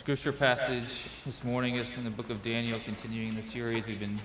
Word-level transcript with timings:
scripture 0.00 0.32
passage 0.32 1.10
this 1.26 1.44
morning 1.44 1.76
is 1.76 1.86
from 1.86 2.04
the 2.04 2.10
book 2.10 2.30
of 2.30 2.42
Daniel, 2.42 2.80
continuing 2.86 3.34
the 3.34 3.42
series 3.42 3.86
we've 3.86 4.00
been 4.00 4.18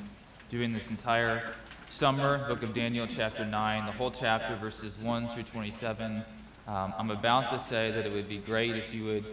doing 0.50 0.72
this 0.72 0.90
entire 0.90 1.52
summer, 1.90 2.48
book 2.48 2.64
of 2.64 2.74
Daniel, 2.74 3.06
chapter 3.06 3.44
9, 3.44 3.86
the 3.86 3.92
whole 3.92 4.10
chapter, 4.10 4.56
verses 4.56 4.98
1 5.00 5.28
through 5.28 5.44
27. 5.44 6.24
Um, 6.70 6.94
I'm 6.98 7.12
about 7.12 7.52
to 7.52 7.60
say 7.60 7.92
that 7.92 8.06
it 8.06 8.14
would 8.14 8.30
be 8.30 8.38
great 8.38 8.78
if 8.78 8.94
you 8.94 9.04
would 9.04 9.26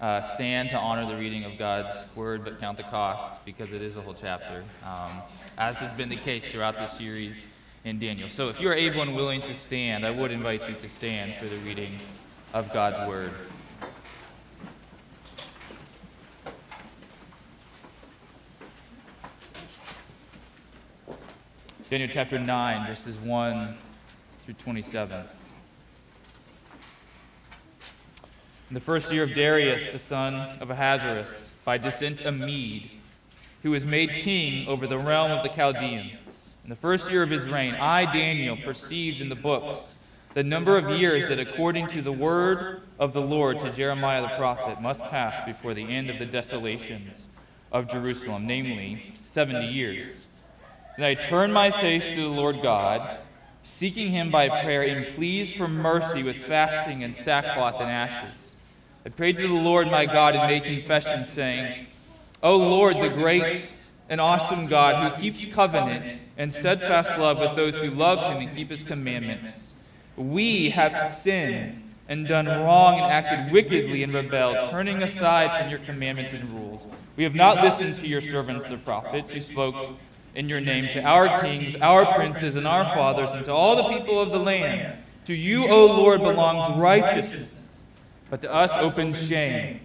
uh, 0.00 0.22
stand 0.22 0.68
to 0.68 0.76
honor 0.76 1.04
the 1.04 1.16
reading 1.16 1.42
of 1.42 1.58
God's 1.58 1.92
word, 2.14 2.44
but 2.44 2.60
count 2.60 2.76
the 2.76 2.84
costs 2.84 3.40
because 3.44 3.72
it 3.72 3.82
is 3.82 3.96
a 3.96 4.00
whole 4.00 4.14
chapter, 4.14 4.62
um, 4.84 5.20
as 5.58 5.78
has 5.78 5.92
been 5.94 6.08
the 6.08 6.16
case 6.16 6.48
throughout 6.48 6.78
this 6.78 6.92
series 6.92 7.42
in 7.82 7.98
Daniel. 7.98 8.28
So 8.28 8.48
if 8.48 8.60
you 8.60 8.68
are 8.68 8.74
able 8.74 9.02
and 9.02 9.16
willing 9.16 9.42
to 9.42 9.52
stand, 9.52 10.06
I 10.06 10.12
would 10.12 10.30
invite 10.30 10.68
you 10.68 10.76
to 10.76 10.88
stand 10.88 11.34
for 11.40 11.46
the 11.46 11.56
reading 11.56 11.98
of 12.54 12.72
God's 12.72 13.08
word. 13.08 13.32
Daniel 21.90 22.10
chapter 22.12 22.38
9, 22.38 22.86
verses 22.86 23.16
1 23.16 23.78
through 24.44 24.52
27. 24.52 25.24
In 28.68 28.74
the 28.74 28.78
first 28.78 29.10
year 29.10 29.22
of 29.22 29.32
Darius, 29.32 29.88
the 29.88 29.98
son 29.98 30.58
of 30.60 30.68
Ahasuerus, 30.68 31.48
by 31.64 31.78
descent 31.78 32.20
a 32.26 32.30
Mede, 32.30 32.90
who 33.62 33.70
was 33.70 33.86
made 33.86 34.10
king 34.10 34.68
over 34.68 34.86
the 34.86 34.98
realm 34.98 35.30
of 35.30 35.42
the 35.42 35.48
Chaldeans. 35.48 36.12
In 36.62 36.68
the 36.68 36.76
first 36.76 37.10
year 37.10 37.22
of 37.22 37.30
his 37.30 37.48
reign, 37.48 37.74
I, 37.76 38.04
Daniel, 38.12 38.58
perceived 38.58 39.22
in 39.22 39.30
the 39.30 39.34
books 39.34 39.94
the 40.34 40.44
number 40.44 40.76
of 40.76 40.90
years 40.90 41.30
that, 41.30 41.38
according 41.38 41.86
to 41.86 42.02
the 42.02 42.12
word 42.12 42.82
of 42.98 43.14
the 43.14 43.22
Lord 43.22 43.60
to 43.60 43.72
Jeremiah 43.72 44.20
the 44.20 44.36
prophet, 44.36 44.82
must 44.82 45.00
pass 45.04 45.42
before 45.46 45.72
the 45.72 45.88
end 45.88 46.10
of 46.10 46.18
the 46.18 46.26
desolations 46.26 47.26
of 47.72 47.88
Jerusalem, 47.88 48.46
namely 48.46 49.14
70 49.22 49.68
years. 49.68 50.26
Then 50.98 51.06
I 51.06 51.14
turned 51.14 51.54
my 51.54 51.70
face 51.70 52.04
to 52.14 52.22
the 52.22 52.26
Lord 52.26 52.60
God, 52.60 53.18
seeking 53.62 54.10
him 54.10 54.32
by 54.32 54.48
prayer 54.48 54.82
and 54.82 55.06
pleas 55.14 55.52
for 55.52 55.68
mercy 55.68 56.24
with 56.24 56.38
fasting 56.38 57.04
and 57.04 57.14
sackcloth 57.14 57.80
and 57.80 57.88
ashes. 57.88 58.34
I 59.06 59.10
prayed 59.10 59.36
to 59.36 59.46
the 59.46 59.54
Lord 59.54 59.88
my 59.92 60.06
God 60.06 60.34
and 60.34 60.48
made 60.48 60.64
confession, 60.64 61.24
saying, 61.24 61.86
O 62.42 62.56
Lord, 62.56 62.96
the 62.96 63.10
great 63.10 63.64
and 64.08 64.20
awesome 64.20 64.66
God, 64.66 65.14
who 65.14 65.22
keeps 65.22 65.46
covenant 65.54 66.20
and 66.36 66.52
steadfast 66.52 67.16
love 67.16 67.38
with 67.38 67.54
those 67.54 67.76
who 67.76 67.90
love 67.90 68.18
him 68.18 68.42
and 68.42 68.56
keep 68.56 68.68
his 68.68 68.82
commandments, 68.82 69.74
we 70.16 70.70
have 70.70 71.12
sinned 71.12 71.80
and 72.08 72.26
done 72.26 72.46
wrong 72.48 72.94
and 72.94 73.04
acted 73.04 73.52
wickedly 73.52 74.02
and 74.02 74.12
rebelled, 74.12 74.68
turning 74.70 75.00
aside 75.04 75.60
from 75.60 75.70
your 75.70 75.78
commandments 75.78 76.32
and 76.32 76.50
rules. 76.50 76.84
We 77.14 77.22
have 77.22 77.36
not 77.36 77.62
listened 77.62 77.94
to 77.96 78.08
your 78.08 78.20
servants, 78.20 78.66
the 78.66 78.78
prophets, 78.78 79.30
who 79.30 79.38
spoke 79.38 79.96
in 80.38 80.48
your 80.48 80.60
name 80.60 80.86
to 80.92 81.02
our 81.02 81.40
kings, 81.40 81.74
our 81.82 82.06
princes, 82.14 82.54
and 82.54 82.64
our 82.64 82.84
fathers, 82.84 83.28
and 83.32 83.44
to 83.44 83.52
all 83.52 83.74
the 83.74 83.98
people 83.98 84.22
of 84.22 84.30
the 84.30 84.38
land. 84.38 84.96
To 85.24 85.34
you, 85.34 85.66
O 85.66 85.86
Lord, 85.86 86.20
belongs 86.20 86.78
righteousness, 86.78 87.48
but 88.30 88.40
to 88.42 88.54
us 88.54 88.70
open 88.74 89.12
shame, 89.14 89.80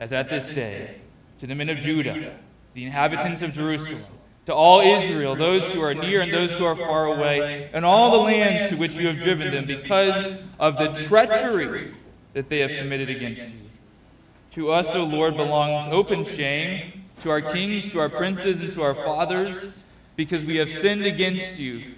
as 0.00 0.14
at 0.14 0.30
this 0.30 0.48
day, 0.48 0.96
to 1.38 1.46
the 1.46 1.54
men 1.54 1.68
of 1.68 1.80
Judah, 1.80 2.34
the 2.72 2.84
inhabitants 2.84 3.42
of 3.42 3.52
Jerusalem, 3.52 4.02
to 4.46 4.54
all 4.54 4.80
Israel, 4.80 5.36
those 5.36 5.70
who 5.70 5.82
are 5.82 5.92
near 5.92 6.22
and 6.22 6.32
those 6.32 6.50
who 6.50 6.64
are 6.64 6.76
far 6.76 7.04
away, 7.04 7.68
and 7.74 7.84
all 7.84 8.10
the 8.10 8.24
lands 8.24 8.72
to 8.72 8.78
which 8.78 8.96
you 8.96 9.06
have 9.06 9.20
driven 9.20 9.52
them, 9.52 9.66
because 9.66 10.40
of 10.58 10.78
the 10.78 10.94
treachery 11.08 11.92
that 12.32 12.48
they 12.48 12.60
have 12.60 12.70
committed 12.70 13.10
against 13.10 13.42
you. 13.42 13.68
To 14.52 14.70
us, 14.70 14.88
O 14.94 15.04
Lord, 15.04 15.36
belongs 15.36 15.88
open 15.92 16.24
shame, 16.24 17.04
to 17.20 17.28
our 17.28 17.42
kings, 17.42 17.92
to 17.92 18.00
our 18.00 18.08
princes, 18.08 18.62
and 18.62 18.72
to 18.72 18.82
our 18.82 18.94
fathers 18.94 19.68
because 20.20 20.44
we 20.44 20.56
have 20.56 20.68
sinned 20.68 21.06
against 21.06 21.58
you. 21.58 21.94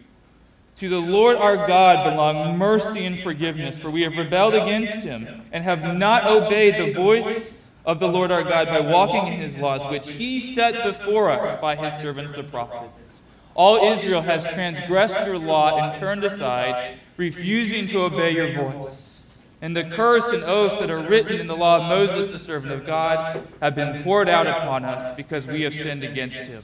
To 0.76 0.88
the 0.88 1.00
Lord 1.00 1.38
our 1.38 1.56
God 1.66 2.08
belong 2.08 2.56
mercy 2.56 3.04
and 3.04 3.18
forgiveness, 3.18 3.76
for 3.76 3.90
we 3.90 4.02
have 4.02 4.16
rebelled 4.16 4.54
against 4.54 5.04
him 5.04 5.42
and 5.50 5.64
have 5.64 5.96
not 5.96 6.24
obeyed 6.24 6.76
the 6.76 6.92
voice 6.92 7.64
of 7.84 7.98
the 7.98 8.06
Lord 8.06 8.30
our 8.30 8.44
God 8.44 8.68
by 8.68 8.78
walking 8.78 9.26
in 9.26 9.40
his 9.40 9.56
laws, 9.58 9.80
which 9.90 10.08
he 10.08 10.54
set 10.54 10.84
before 10.84 11.30
us 11.30 11.60
by 11.60 11.74
his 11.74 12.00
servants 12.00 12.32
the 12.34 12.44
prophets. 12.44 13.22
All 13.56 13.92
Israel 13.92 14.22
has 14.22 14.44
transgressed 14.44 15.26
your 15.26 15.36
law 15.36 15.78
and 15.78 15.98
turned 15.98 16.22
aside, 16.22 17.00
refusing 17.16 17.88
to 17.88 18.02
obey 18.02 18.30
your 18.30 18.52
voice. 18.52 19.20
And 19.60 19.76
the 19.76 19.82
curse 19.82 20.28
and 20.28 20.44
oath 20.44 20.78
that 20.78 20.92
are 20.92 21.02
written 21.08 21.40
in 21.40 21.48
the 21.48 21.56
law 21.56 21.78
of 21.78 21.88
Moses, 21.88 22.30
the 22.30 22.38
servant 22.38 22.72
of 22.72 22.86
God, 22.86 23.42
have 23.60 23.74
been 23.74 24.04
poured 24.04 24.28
out 24.28 24.46
upon 24.46 24.84
us 24.84 25.16
because 25.16 25.44
we 25.44 25.62
have 25.62 25.74
sinned 25.74 26.04
against 26.04 26.36
him. 26.36 26.62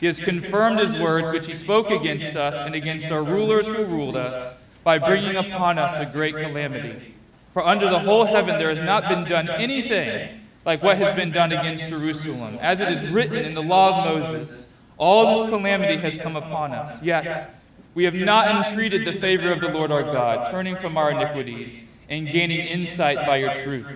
He 0.00 0.06
has 0.06 0.18
confirmed 0.18 0.80
his 0.80 0.98
words 0.98 1.30
which 1.30 1.46
he 1.46 1.54
spoke 1.54 1.90
against 1.90 2.34
us 2.34 2.56
and 2.56 2.74
against 2.74 3.10
our 3.12 3.22
rulers 3.22 3.66
who 3.66 3.84
ruled 3.84 4.16
us 4.16 4.62
by 4.82 4.98
bringing 4.98 5.36
upon 5.36 5.78
us 5.78 5.94
a 5.98 6.10
great 6.10 6.34
calamity. 6.34 7.14
For 7.52 7.66
under 7.66 7.90
the 7.90 7.98
whole 7.98 8.24
heaven 8.24 8.58
there 8.58 8.70
has 8.70 8.80
not 8.80 9.08
been 9.08 9.24
done 9.24 9.50
anything 9.50 10.40
like 10.64 10.82
what 10.82 10.96
has 10.96 11.14
been 11.14 11.30
done 11.30 11.52
against 11.52 11.88
Jerusalem. 11.88 12.58
As 12.62 12.80
it 12.80 12.88
is 12.88 13.10
written 13.10 13.36
in 13.36 13.54
the 13.54 13.62
law 13.62 13.98
of 13.98 14.22
Moses, 14.22 14.66
all 14.96 15.42
this 15.42 15.50
calamity 15.50 15.96
has 15.98 16.16
come 16.16 16.36
upon 16.36 16.72
us. 16.72 17.02
Yet 17.02 17.52
we 17.94 18.04
have 18.04 18.14
not 18.14 18.66
entreated 18.66 19.06
the 19.06 19.20
favor 19.20 19.52
of 19.52 19.60
the 19.60 19.68
Lord 19.68 19.90
our 19.90 20.02
God, 20.02 20.50
turning 20.50 20.76
from 20.76 20.96
our 20.96 21.10
iniquities 21.10 21.82
and 22.08 22.26
gaining 22.26 22.60
insight 22.60 23.18
by 23.26 23.36
your 23.36 23.52
truth. 23.54 23.86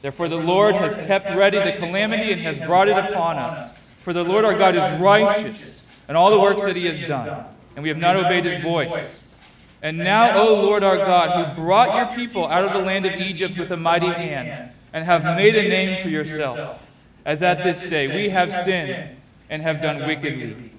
Therefore 0.00 0.28
the 0.28 0.36
Lord 0.36 0.74
has 0.76 0.96
kept 1.06 1.28
ready 1.36 1.58
the 1.58 1.76
calamity 1.78 2.32
and 2.32 2.40
has 2.40 2.56
brought 2.58 2.88
it 2.88 2.96
upon 2.96 3.36
us. 3.36 3.75
For 4.06 4.12
the 4.12 4.22
Lord 4.22 4.44
our 4.44 4.56
God 4.56 4.76
is 4.76 5.00
righteous 5.00 5.82
in 6.08 6.14
all 6.14 6.30
the 6.30 6.38
works 6.38 6.62
that 6.62 6.76
he 6.76 6.86
has 6.86 7.00
done, 7.08 7.44
and 7.74 7.82
we 7.82 7.88
have 7.88 7.98
not 7.98 8.14
obeyed 8.14 8.44
his 8.44 8.62
voice. 8.62 9.28
And 9.82 9.98
now, 9.98 10.38
O 10.38 10.62
Lord 10.62 10.84
our 10.84 10.96
God, 10.96 11.44
who 11.44 11.60
brought 11.60 11.96
your 11.96 12.14
people 12.14 12.46
out 12.46 12.64
of 12.64 12.72
the 12.72 12.86
land 12.86 13.04
of 13.04 13.14
Egypt 13.14 13.58
with 13.58 13.72
a 13.72 13.76
mighty 13.76 14.06
hand, 14.06 14.70
and 14.92 15.04
have 15.04 15.24
made 15.24 15.56
a 15.56 15.68
name 15.68 16.04
for 16.04 16.08
yourself, 16.08 16.88
as 17.24 17.42
at 17.42 17.64
this 17.64 17.84
day 17.84 18.06
we 18.06 18.28
have 18.28 18.52
sinned 18.64 19.16
and 19.50 19.60
have 19.62 19.82
done 19.82 20.06
wickedly. 20.06 20.70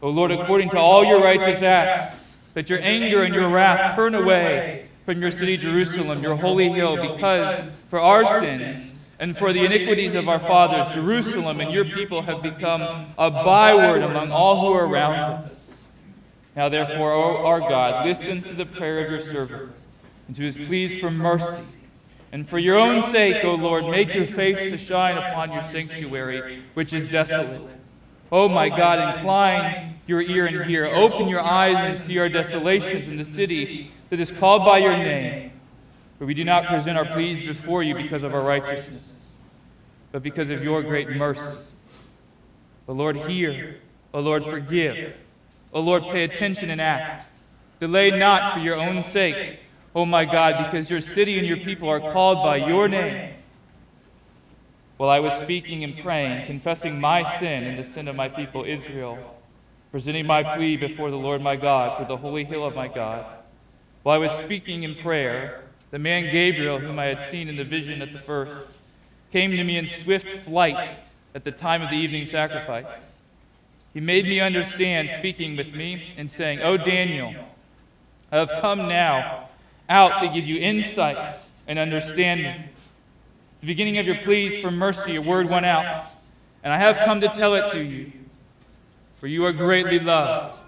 O 0.00 0.08
Lord, 0.08 0.30
according 0.30 0.70
to 0.70 0.78
all 0.78 1.04
your 1.04 1.20
righteous 1.20 1.62
acts, 1.62 2.46
that 2.54 2.70
your 2.70 2.78
anger 2.80 3.24
and 3.24 3.34
your 3.34 3.48
wrath 3.48 3.96
turn 3.96 4.14
away 4.14 4.86
from 5.04 5.20
your 5.20 5.32
city 5.32 5.56
Jerusalem, 5.56 6.22
your 6.22 6.36
holy 6.36 6.68
hill, 6.68 6.96
because 6.96 7.64
for 7.90 7.98
our 7.98 8.24
sins, 8.38 8.92
and 9.18 9.36
for 9.36 9.52
the 9.52 9.64
iniquities 9.64 10.14
of 10.14 10.28
our 10.28 10.40
fathers, 10.40 10.92
Jerusalem 10.94 11.60
and 11.60 11.72
your 11.72 11.84
people 11.84 12.22
have 12.22 12.42
become 12.42 13.06
a 13.16 13.30
byword 13.30 14.02
among 14.02 14.30
all 14.32 14.60
who 14.60 14.72
are 14.72 14.86
around 14.86 15.44
us. 15.44 15.72
Now, 16.56 16.68
therefore, 16.68 17.12
O 17.12 17.46
our 17.46 17.60
God, 17.60 18.06
listen 18.06 18.42
to 18.42 18.54
the 18.54 18.66
prayer 18.66 19.04
of 19.04 19.10
your 19.10 19.20
servant 19.20 19.72
and 20.26 20.36
to 20.36 20.42
his 20.42 20.56
pleas 20.56 21.00
for 21.00 21.10
mercy. 21.10 21.62
And 22.32 22.48
for 22.48 22.58
your 22.58 22.76
own 22.76 23.02
sake, 23.12 23.44
O 23.44 23.54
Lord, 23.54 23.86
make 23.86 24.12
your 24.12 24.26
face 24.26 24.70
to 24.70 24.76
shine 24.76 25.16
upon 25.16 25.52
your 25.52 25.62
sanctuary, 25.64 26.64
which 26.74 26.92
is 26.92 27.08
desolate. 27.08 27.62
O 28.32 28.48
my 28.48 28.68
God, 28.68 29.16
incline 29.16 30.00
your 30.06 30.20
ear 30.20 30.46
and 30.46 30.64
hear. 30.64 30.86
Open 30.86 31.28
your 31.28 31.40
eyes 31.40 31.76
and 31.76 31.98
see 31.98 32.18
our 32.18 32.28
desolations 32.28 33.06
in 33.06 33.16
the 33.16 33.24
city 33.24 33.90
that 34.10 34.18
is 34.18 34.32
called 34.32 34.64
by 34.64 34.78
your 34.78 34.96
name. 34.96 35.52
For 36.18 36.26
we 36.26 36.34
do 36.34 36.44
not 36.44 36.66
present 36.66 36.96
our 36.96 37.04
pleas 37.04 37.40
before 37.40 37.82
you 37.82 37.94
because 37.94 38.22
of 38.22 38.34
our 38.34 38.42
righteousness, 38.42 39.02
but 40.12 40.22
because 40.22 40.50
of 40.50 40.62
your 40.62 40.82
great 40.82 41.10
mercy. 41.10 41.42
O 42.86 42.92
Lord, 42.92 43.16
hear. 43.16 43.76
O 44.12 44.20
Lord, 44.20 44.44
forgive. 44.44 45.14
O 45.72 45.80
Lord, 45.80 46.04
pay 46.04 46.22
attention 46.24 46.70
and 46.70 46.80
act. 46.80 47.26
Delay 47.80 48.16
not 48.16 48.54
for 48.54 48.60
your 48.60 48.76
own 48.76 49.02
sake, 49.02 49.58
O 49.94 50.06
my 50.06 50.24
God, 50.24 50.64
because 50.64 50.88
your 50.88 51.00
city 51.00 51.38
and 51.38 51.46
your 51.46 51.56
people 51.56 51.88
are 51.88 52.00
called 52.00 52.38
by 52.44 52.56
your 52.56 52.88
name. 52.88 53.34
While 54.96 55.10
I 55.10 55.18
was 55.18 55.32
speaking 55.34 55.82
and 55.82 55.98
praying, 55.98 56.46
confessing 56.46 57.00
my 57.00 57.38
sin 57.40 57.64
and 57.64 57.78
the 57.78 57.82
sin 57.82 58.06
of 58.06 58.14
my 58.14 58.28
people 58.28 58.64
Israel, 58.64 59.18
presenting 59.90 60.26
my 60.26 60.42
plea 60.56 60.76
before 60.76 61.10
the 61.10 61.18
Lord 61.18 61.42
my 61.42 61.56
God 61.56 61.98
for 61.98 62.04
the 62.04 62.16
holy 62.16 62.44
hill 62.44 62.64
of 62.64 62.76
my 62.76 62.86
God, 62.86 63.26
while 64.04 64.14
I 64.14 64.18
was 64.18 64.30
speaking 64.30 64.84
in 64.84 64.94
prayer, 64.94 65.63
the 65.94 65.98
man 66.00 66.28
Gabriel, 66.32 66.80
whom 66.80 66.98
I 66.98 67.04
had 67.04 67.30
seen 67.30 67.48
in 67.48 67.54
the 67.54 67.62
vision 67.62 68.02
at 68.02 68.12
the 68.12 68.18
first, 68.18 68.76
came 69.30 69.52
to 69.52 69.62
me 69.62 69.76
in 69.76 69.86
swift 69.86 70.26
flight 70.44 70.98
at 71.36 71.44
the 71.44 71.52
time 71.52 71.82
of 71.82 71.90
the 71.90 71.94
evening 71.96 72.26
sacrifice. 72.26 73.12
He 73.92 74.00
made 74.00 74.24
me 74.24 74.40
understand, 74.40 75.08
speaking 75.10 75.56
with 75.56 75.72
me 75.72 76.14
and 76.16 76.28
saying, 76.28 76.62
O 76.62 76.76
Daniel, 76.76 77.32
I 78.32 78.38
have 78.38 78.50
come 78.60 78.88
now 78.88 79.50
out 79.88 80.20
to 80.20 80.28
give 80.28 80.48
you 80.48 80.56
insight 80.56 81.36
and 81.68 81.78
understanding. 81.78 82.64
The 83.60 83.66
beginning 83.68 83.98
of 83.98 84.06
your 84.06 84.18
pleas 84.18 84.56
for 84.56 84.72
mercy, 84.72 85.14
a 85.14 85.22
word 85.22 85.48
went 85.48 85.64
out, 85.64 86.06
and 86.64 86.72
I 86.72 86.76
have 86.76 86.98
come 87.04 87.20
to 87.20 87.28
tell 87.28 87.54
it 87.54 87.70
to 87.70 87.80
you, 87.80 88.10
for 89.20 89.28
you 89.28 89.44
are 89.44 89.52
greatly 89.52 90.00
loved. 90.00 90.58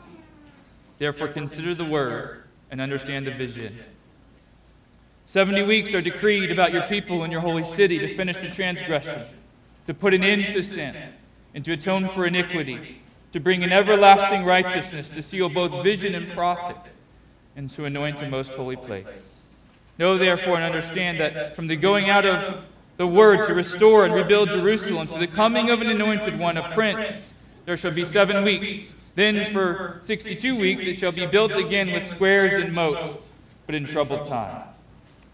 Therefore, 1.01 1.27
consider 1.27 1.75
the 1.75 1.85
word 1.85 2.45
and 2.71 2.81
understand 2.81 3.27
the 3.27 3.33
vision. 3.33 3.77
Seventy 5.29 5.63
weeks 5.63 5.93
are 5.93 6.01
decreed 6.01 6.53
about 6.53 6.73
your 6.73 6.83
people 6.83 7.25
and 7.25 7.33
your 7.33 7.41
holy 7.41 7.65
city 7.65 7.99
to 7.99 8.15
finish 8.15 8.37
the 8.39 8.49
transgression, 8.49 9.23
to 9.89 9.93
put 9.93 10.15
an 10.15 10.23
end 10.23 10.53
to 10.55 10.63
sin, 10.63 10.97
and 11.53 11.65
to 11.65 11.73
atone 11.73 12.09
for 12.11 12.27
iniquity, 12.27 13.03
to 13.33 13.41
bring 13.41 13.65
an 13.65 13.73
everlasting 13.73 14.45
righteousness, 14.45 15.11
to 15.11 15.21
seal 15.21 15.49
both 15.49 15.83
vision 15.83 16.15
and 16.15 16.33
prophet, 16.33 16.77
and 17.57 17.69
to 17.71 17.87
anoint 17.87 18.23
a 18.23 18.29
most 18.29 18.53
holy 18.53 18.77
place. 18.77 19.33
Know 19.99 20.17
therefore 20.17 20.57
and 20.57 20.65
understand 20.65 21.19
that 21.19 21.57
from 21.57 21.67
the 21.67 21.77
going 21.77 22.09
out 22.09 22.25
of 22.25 22.65
the 22.97 23.07
word 23.07 23.47
to 23.49 23.55
restore 23.55 24.05
and 24.05 24.15
rebuild 24.15 24.51
Jerusalem 24.51 25.09
to 25.09 25.19
the 25.19 25.27
coming 25.27 25.71
of 25.71 25.81
an 25.81 25.89
anointed 25.89 26.39
one, 26.39 26.57
a 26.57 26.73
prince, 26.73 27.35
there 27.65 27.77
shall 27.77 27.93
be 27.93 28.05
seven 28.05 28.45
weeks. 28.45 28.95
Then 29.17 29.53
for 29.53 30.01
62 30.05 30.57
weeks 30.57 30.85
it 30.85 30.95
shall 30.95 31.13
be 31.13 31.27
built 31.27 31.53
again 31.53 31.91
with 31.91 32.09
squares 32.09 32.53
and 32.53 32.73
moat, 32.73 33.25
but 33.67 33.75
in 33.75 33.85
troubled 33.87 34.29
time. 34.29 34.63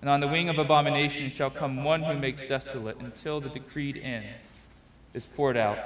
And 0.00 0.08
on 0.08 0.20
the 0.20 0.28
wing 0.28 0.48
of 0.48 0.58
abomination 0.58 1.28
shall 1.30 1.50
come 1.50 1.82
one 1.82 2.02
who 2.02 2.14
makes 2.14 2.44
desolate 2.44 2.98
until 3.00 3.40
the 3.40 3.48
decreed 3.48 3.96
end 3.96 4.26
is 5.12 5.26
poured 5.26 5.56
out 5.56 5.78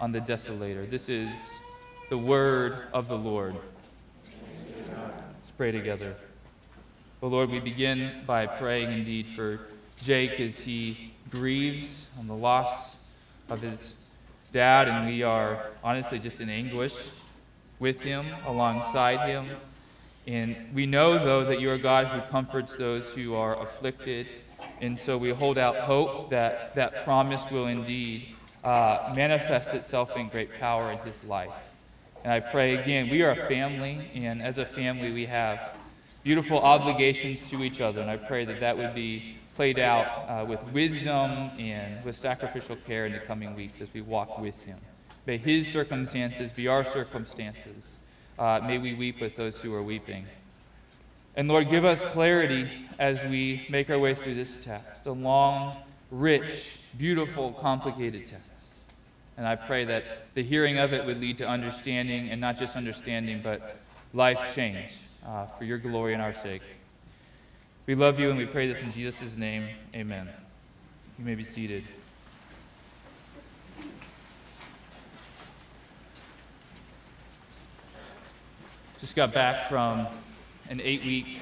on 0.00 0.12
the 0.12 0.20
desolator. 0.20 0.88
This 0.90 1.08
is 1.08 1.30
the 2.10 2.18
word 2.18 2.76
of 2.92 3.08
the 3.08 3.16
Lord. 3.16 3.54
Let's 4.24 5.50
pray 5.56 5.70
together. 5.70 6.16
Oh 7.22 7.28
Lord, 7.28 7.50
we 7.50 7.60
begin 7.60 8.22
by 8.26 8.46
praying 8.46 8.92
indeed 8.92 9.26
for 9.36 9.60
Jake 10.02 10.40
as 10.40 10.58
he 10.58 11.14
grieves 11.30 12.06
on 12.18 12.26
the 12.26 12.34
loss 12.34 12.96
of 13.48 13.62
his 13.62 13.94
dad, 14.52 14.88
and 14.88 15.06
we 15.06 15.22
are 15.22 15.70
honestly 15.82 16.18
just 16.18 16.40
in 16.40 16.50
anguish 16.50 16.94
with 17.78 18.00
him, 18.02 18.26
alongside 18.46 19.28
him. 19.28 19.46
And 20.26 20.56
we 20.74 20.86
know, 20.86 21.22
though, 21.22 21.44
that 21.44 21.60
you 21.60 21.70
are 21.70 21.78
God 21.78 22.08
who 22.08 22.20
comforts 22.30 22.76
those 22.76 23.06
who 23.10 23.34
are 23.34 23.60
afflicted. 23.62 24.26
And 24.80 24.98
so 24.98 25.16
we 25.16 25.30
hold 25.30 25.58
out 25.58 25.76
hope 25.76 26.30
that 26.30 26.74
that 26.74 27.04
promise 27.04 27.48
will 27.50 27.66
indeed 27.66 28.34
uh, 28.64 29.12
manifest 29.14 29.72
itself 29.74 30.16
in 30.16 30.28
great 30.28 30.58
power 30.58 30.90
in 30.90 30.98
his 30.98 31.16
life. 31.26 31.52
And 32.24 32.32
I 32.32 32.40
pray 32.40 32.76
again, 32.76 33.08
we 33.08 33.22
are 33.22 33.30
a 33.30 33.48
family, 33.48 34.10
and 34.14 34.42
as 34.42 34.58
a 34.58 34.66
family, 34.66 35.12
we 35.12 35.26
have 35.26 35.76
beautiful 36.24 36.58
obligations 36.58 37.48
to 37.50 37.62
each 37.62 37.80
other. 37.80 38.00
And 38.00 38.10
I 38.10 38.16
pray 38.16 38.44
that 38.46 38.58
that 38.58 38.76
would 38.76 38.96
be 38.96 39.36
played 39.54 39.78
out 39.78 40.06
uh, 40.28 40.44
with 40.44 40.60
wisdom 40.72 41.30
and 41.56 42.04
with 42.04 42.16
sacrificial 42.16 42.74
care 42.84 43.06
in 43.06 43.12
the 43.12 43.20
coming 43.20 43.54
weeks 43.54 43.80
as 43.80 43.88
we 43.94 44.00
walk 44.00 44.40
with 44.40 44.60
him. 44.64 44.78
May 45.24 45.38
his 45.38 45.68
circumstances 45.68 46.50
be 46.50 46.66
our 46.66 46.84
circumstances. 46.84 47.96
Uh, 48.38 48.60
may 48.66 48.78
we 48.78 48.94
weep 48.94 49.20
with 49.20 49.34
those 49.36 49.56
who 49.56 49.72
are 49.74 49.82
weeping. 49.82 50.26
And 51.36 51.48
Lord, 51.48 51.70
give 51.70 51.84
us 51.84 52.04
clarity 52.06 52.70
as 52.98 53.22
we 53.24 53.66
make 53.68 53.90
our 53.90 53.98
way 53.98 54.14
through 54.14 54.34
this 54.34 54.56
text, 54.56 55.06
a 55.06 55.12
long, 55.12 55.76
rich, 56.10 56.78
beautiful, 56.96 57.52
complicated 57.52 58.26
text. 58.26 58.46
And 59.36 59.46
I 59.46 59.56
pray 59.56 59.84
that 59.84 60.04
the 60.34 60.42
hearing 60.42 60.78
of 60.78 60.92
it 60.92 61.04
would 61.04 61.20
lead 61.20 61.38
to 61.38 61.48
understanding, 61.48 62.30
and 62.30 62.40
not 62.40 62.58
just 62.58 62.74
understanding, 62.74 63.40
but 63.42 63.76
life 64.14 64.54
change 64.54 64.92
uh, 65.26 65.46
for 65.58 65.64
your 65.64 65.78
glory 65.78 66.14
and 66.14 66.22
our 66.22 66.34
sake. 66.34 66.62
We 67.86 67.94
love 67.94 68.18
you 68.18 68.30
and 68.30 68.38
we 68.38 68.46
pray 68.46 68.66
this 68.66 68.80
in 68.82 68.90
Jesus' 68.92 69.36
name. 69.36 69.68
Amen. 69.94 70.28
You 71.18 71.24
may 71.24 71.34
be 71.34 71.44
seated. 71.44 71.84
Just 79.00 79.14
got 79.14 79.34
back 79.34 79.68
from 79.68 80.06
an 80.70 80.80
eight 80.82 81.04
week 81.04 81.40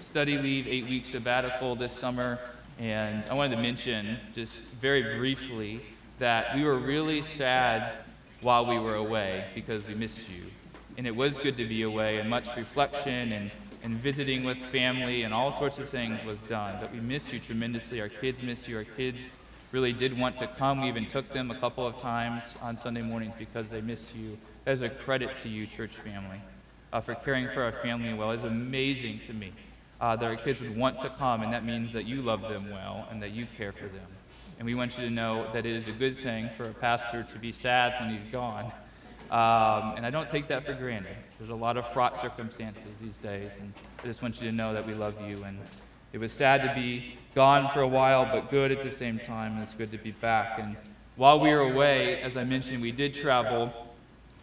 study 0.00 0.36
leave, 0.38 0.66
eight 0.66 0.86
week 0.86 1.04
sabbatical 1.04 1.76
this 1.76 1.92
summer, 1.92 2.40
and 2.80 3.22
I 3.30 3.34
wanted 3.34 3.54
to 3.54 3.62
mention 3.62 4.18
just 4.34 4.62
very 4.82 5.16
briefly 5.16 5.82
that 6.18 6.56
we 6.56 6.64
were 6.64 6.76
really 6.76 7.22
sad 7.22 7.92
while 8.40 8.66
we 8.66 8.76
were 8.76 8.96
away 8.96 9.44
because 9.54 9.86
we 9.86 9.94
missed 9.94 10.28
you. 10.28 10.42
And 10.98 11.06
it 11.06 11.14
was 11.14 11.38
good 11.38 11.56
to 11.58 11.64
be 11.64 11.82
away, 11.82 12.18
and 12.18 12.28
much 12.28 12.48
reflection 12.56 13.32
and 13.32 13.50
and 13.82 13.94
visiting 13.94 14.42
with 14.44 14.58
family 14.58 15.22
and 15.22 15.32
all 15.32 15.52
sorts 15.52 15.78
of 15.78 15.88
things 15.88 16.22
was 16.26 16.38
done. 16.40 16.76
But 16.80 16.92
we 16.92 16.98
miss 16.98 17.32
you 17.32 17.38
tremendously. 17.38 18.00
Our 18.00 18.08
kids 18.08 18.42
miss 18.42 18.66
you. 18.66 18.76
Our 18.76 18.84
kids 18.84 19.36
really 19.70 19.92
did 19.92 20.18
want 20.18 20.38
to 20.38 20.48
come. 20.48 20.82
We 20.82 20.88
even 20.88 21.06
took 21.06 21.32
them 21.32 21.52
a 21.52 21.54
couple 21.54 21.86
of 21.86 21.98
times 21.98 22.56
on 22.60 22.76
Sunday 22.76 23.02
mornings 23.02 23.34
because 23.38 23.70
they 23.70 23.80
missed 23.80 24.14
you. 24.14 24.36
As 24.66 24.82
a 24.82 24.90
credit 24.90 25.30
to 25.44 25.48
you, 25.48 25.66
church 25.66 25.92
family, 26.04 26.40
uh, 26.92 27.00
for 27.00 27.14
caring 27.14 27.48
for 27.48 27.62
our 27.62 27.72
family 27.72 28.12
well. 28.14 28.30
is 28.30 28.44
amazing 28.44 29.20
to 29.26 29.32
me 29.32 29.52
uh, 30.00 30.16
that 30.16 30.24
our 30.24 30.36
kids 30.36 30.60
would 30.60 30.76
want 30.76 31.00
to 31.00 31.10
come, 31.10 31.42
and 31.42 31.52
that 31.52 31.64
means 31.64 31.92
that 31.92 32.04
you 32.04 32.22
love 32.22 32.42
them 32.42 32.70
well 32.70 33.06
and 33.10 33.22
that 33.22 33.30
you 33.30 33.46
care 33.56 33.72
for 33.72 33.86
them. 33.86 34.06
And 34.58 34.66
we 34.66 34.74
want 34.74 34.98
you 34.98 35.04
to 35.04 35.10
know 35.10 35.46
that 35.52 35.64
it 35.64 35.74
is 35.74 35.86
a 35.88 35.92
good 35.92 36.16
thing 36.16 36.50
for 36.56 36.68
a 36.68 36.74
pastor 36.74 37.26
to 37.32 37.38
be 37.38 37.52
sad 37.52 37.94
when 38.00 38.16
he's 38.16 38.32
gone 38.32 38.72
um, 39.30 39.94
and 39.96 40.04
I 40.04 40.10
don't 40.10 40.28
take 40.28 40.48
that 40.48 40.66
for 40.66 40.72
granted. 40.74 41.16
There's 41.38 41.50
a 41.50 41.54
lot 41.54 41.76
of 41.76 41.86
fraught 41.92 42.20
circumstances 42.20 42.82
these 43.00 43.16
days, 43.18 43.52
and 43.60 43.72
I 44.02 44.06
just 44.08 44.22
want 44.22 44.40
you 44.40 44.50
to 44.50 44.54
know 44.54 44.74
that 44.74 44.84
we 44.84 44.92
love 44.92 45.14
you. 45.24 45.44
And 45.44 45.56
it 46.12 46.18
was 46.18 46.32
sad 46.32 46.64
to 46.64 46.74
be 46.74 47.16
gone 47.36 47.70
for 47.70 47.80
a 47.80 47.86
while, 47.86 48.24
but 48.24 48.50
good 48.50 48.72
at 48.72 48.82
the 48.82 48.90
same 48.90 49.20
time, 49.20 49.52
and 49.52 49.62
it's 49.62 49.76
good 49.76 49.92
to 49.92 49.98
be 49.98 50.10
back. 50.10 50.58
And 50.58 50.76
while 51.14 51.38
we 51.38 51.50
were 51.50 51.60
away, 51.60 52.20
as 52.22 52.36
I 52.36 52.42
mentioned, 52.42 52.82
we 52.82 52.90
did 52.90 53.14
travel 53.14 53.72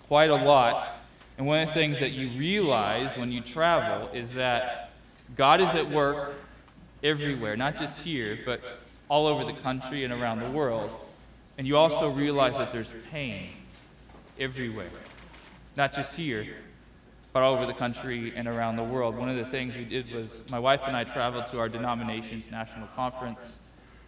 quite 0.07 0.29
a 0.29 0.35
lot. 0.35 0.96
And 1.37 1.45
one 1.45 1.61
of 1.61 1.67
the 1.67 1.73
things 1.73 1.99
that 1.99 2.13
you 2.13 2.29
realize 2.37 3.15
when 3.15 3.31
you 3.31 3.41
travel 3.41 4.09
is 4.13 4.33
that 4.33 4.91
God 5.35 5.61
is 5.61 5.69
at 5.75 5.89
work 5.89 6.33
everywhere, 7.03 7.55
not 7.55 7.77
just 7.77 7.99
here, 7.99 8.39
but 8.43 8.59
all 9.07 9.27
over 9.27 9.45
the 9.45 9.53
country 9.53 10.03
and 10.03 10.11
around 10.13 10.39
the 10.39 10.49
world. 10.49 10.89
And 11.57 11.67
you 11.67 11.77
also 11.77 12.09
realize 12.09 12.57
that 12.57 12.71
there's 12.71 12.93
pain 13.11 13.49
everywhere, 14.39 14.89
not 15.75 15.93
just 15.93 16.13
here, 16.15 16.47
but 17.33 17.43
all 17.43 17.53
over 17.53 17.67
the 17.67 17.73
country 17.73 18.33
and 18.35 18.47
around 18.47 18.77
the 18.77 18.83
world. 18.83 19.15
One 19.15 19.29
of 19.29 19.37
the 19.37 19.45
things 19.45 19.75
we 19.75 19.85
did 19.85 20.11
was 20.11 20.41
my 20.49 20.59
wife 20.59 20.81
and 20.85 20.95
I 20.95 21.03
traveled 21.03 21.47
to 21.47 21.59
our 21.59 21.69
denomination's 21.69 22.49
national 22.49 22.87
conference 22.95 23.59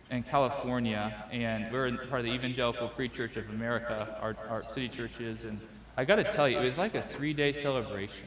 in 0.10 0.24
California, 0.24 1.26
and 1.32 1.72
we're 1.72 1.96
part 2.08 2.22
of 2.22 2.26
the 2.26 2.34
Evangelical 2.34 2.90
Free 2.90 3.10
Church 3.10 3.38
of 3.38 3.48
America, 3.50 4.18
our, 4.20 4.36
our 4.50 4.64
city 4.72 4.90
churches, 4.90 5.44
and 5.44 5.60
I 6.00 6.06
got 6.06 6.16
to 6.16 6.24
tell 6.24 6.48
you, 6.48 6.58
it 6.58 6.64
was 6.64 6.78
like 6.78 6.96
a 6.96 7.02
three-day 7.02 7.52
celebration 7.52 8.26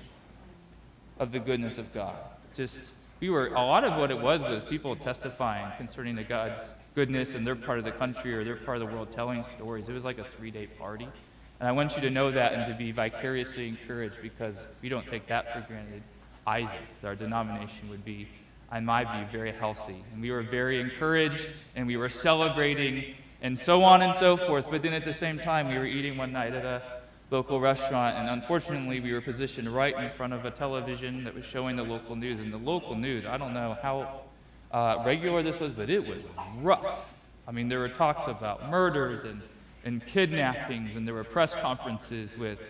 of 1.19 1.33
the 1.33 1.39
goodness 1.39 1.79
of 1.79 1.91
God. 1.95 2.17
Just 2.55 2.83
we 3.19 3.31
were 3.31 3.47
a 3.47 3.65
lot 3.65 3.83
of 3.83 3.99
what 3.99 4.11
it 4.11 4.21
was 4.21 4.43
was 4.43 4.63
people 4.63 4.95
testifying 4.95 5.73
concerning 5.79 6.15
the 6.15 6.23
God's 6.23 6.75
goodness 6.95 7.33
and 7.33 7.47
their 7.47 7.57
part 7.57 7.79
of 7.79 7.87
the 7.87 7.93
country 7.93 8.35
or 8.35 8.45
their 8.45 8.57
part 8.57 8.83
of 8.83 8.87
the 8.87 8.95
world 8.95 9.11
telling 9.11 9.43
stories. 9.43 9.89
It 9.89 9.95
was 9.95 10.05
like 10.05 10.19
a 10.19 10.25
three-day 10.25 10.67
party. 10.79 11.09
And 11.61 11.67
I 11.67 11.73
want 11.73 11.97
you 11.97 12.03
to 12.03 12.11
know 12.11 12.31
that 12.31 12.53
and 12.53 12.71
to 12.71 12.77
be 12.77 12.93
vicariously 12.93 13.69
encouraged 13.69 14.21
because 14.21 14.59
we 14.83 14.91
don't 14.91 15.09
take 15.09 15.27
that 15.29 15.55
for 15.55 15.67
granted 15.67 16.03
either. 16.47 16.79
Our 17.03 17.17
denomination 17.17 17.89
would 17.89 18.05
be, 18.05 18.29
in 18.71 18.85
my 18.85 19.03
view, 19.05 19.25
very 19.33 19.53
healthy. 19.53 20.05
And 20.13 20.21
we 20.21 20.31
were 20.31 20.43
very 20.43 20.79
encouraged 20.79 21.55
and 21.75 21.87
we 21.87 21.97
were 21.97 22.11
celebrating 22.11 23.15
and 23.41 23.59
so 23.59 23.83
on 23.83 24.03
and 24.03 24.15
so 24.17 24.37
forth. 24.37 24.67
But 24.71 24.83
then 24.83 24.93
at 24.93 25.07
the 25.07 25.15
same 25.15 25.39
time, 25.39 25.69
we 25.69 25.79
were 25.79 25.87
eating 25.87 26.19
one 26.19 26.33
night 26.33 26.53
at 26.53 26.67
a 26.67 27.02
local 27.33 27.59
restaurant, 27.59 28.17
and 28.19 28.29
unfortunately, 28.29 29.01
we 29.01 29.13
were 29.13 29.21
positioned 29.21 29.69
right 29.69 29.97
in 29.97 30.11
front 30.11 30.33
of 30.33 30.45
a 30.45 30.51
television 30.51 31.25
that 31.25 31.35
was 31.35 31.45
showing 31.45 31.75
the 31.77 31.83
local 31.83 32.15
news. 32.15 32.39
And 32.39 32.53
the 32.53 32.59
local 32.59 32.95
news, 32.95 33.25
I 33.27 33.39
don't 33.39 33.55
know 33.55 33.77
how 33.83 34.21
uh, 34.71 35.03
regular 35.05 35.43
this 35.43 35.59
was, 35.59 35.73
but 35.73 35.91
it 35.91 36.07
was 36.07 36.19
rough. 36.61 37.13
I 37.49 37.53
mean, 37.53 37.69
there 37.69 37.81
were 37.81 37.89
talks 37.89 38.29
about 38.29 38.71
murders 38.71 39.25
and 39.25 39.41
and 39.85 40.07
kidnappings, 40.07 40.95
and 40.95 41.07
there 41.07 41.15
were 41.15 41.25
press 41.25 41.57
conferences 41.57 42.39
with, 42.39 42.61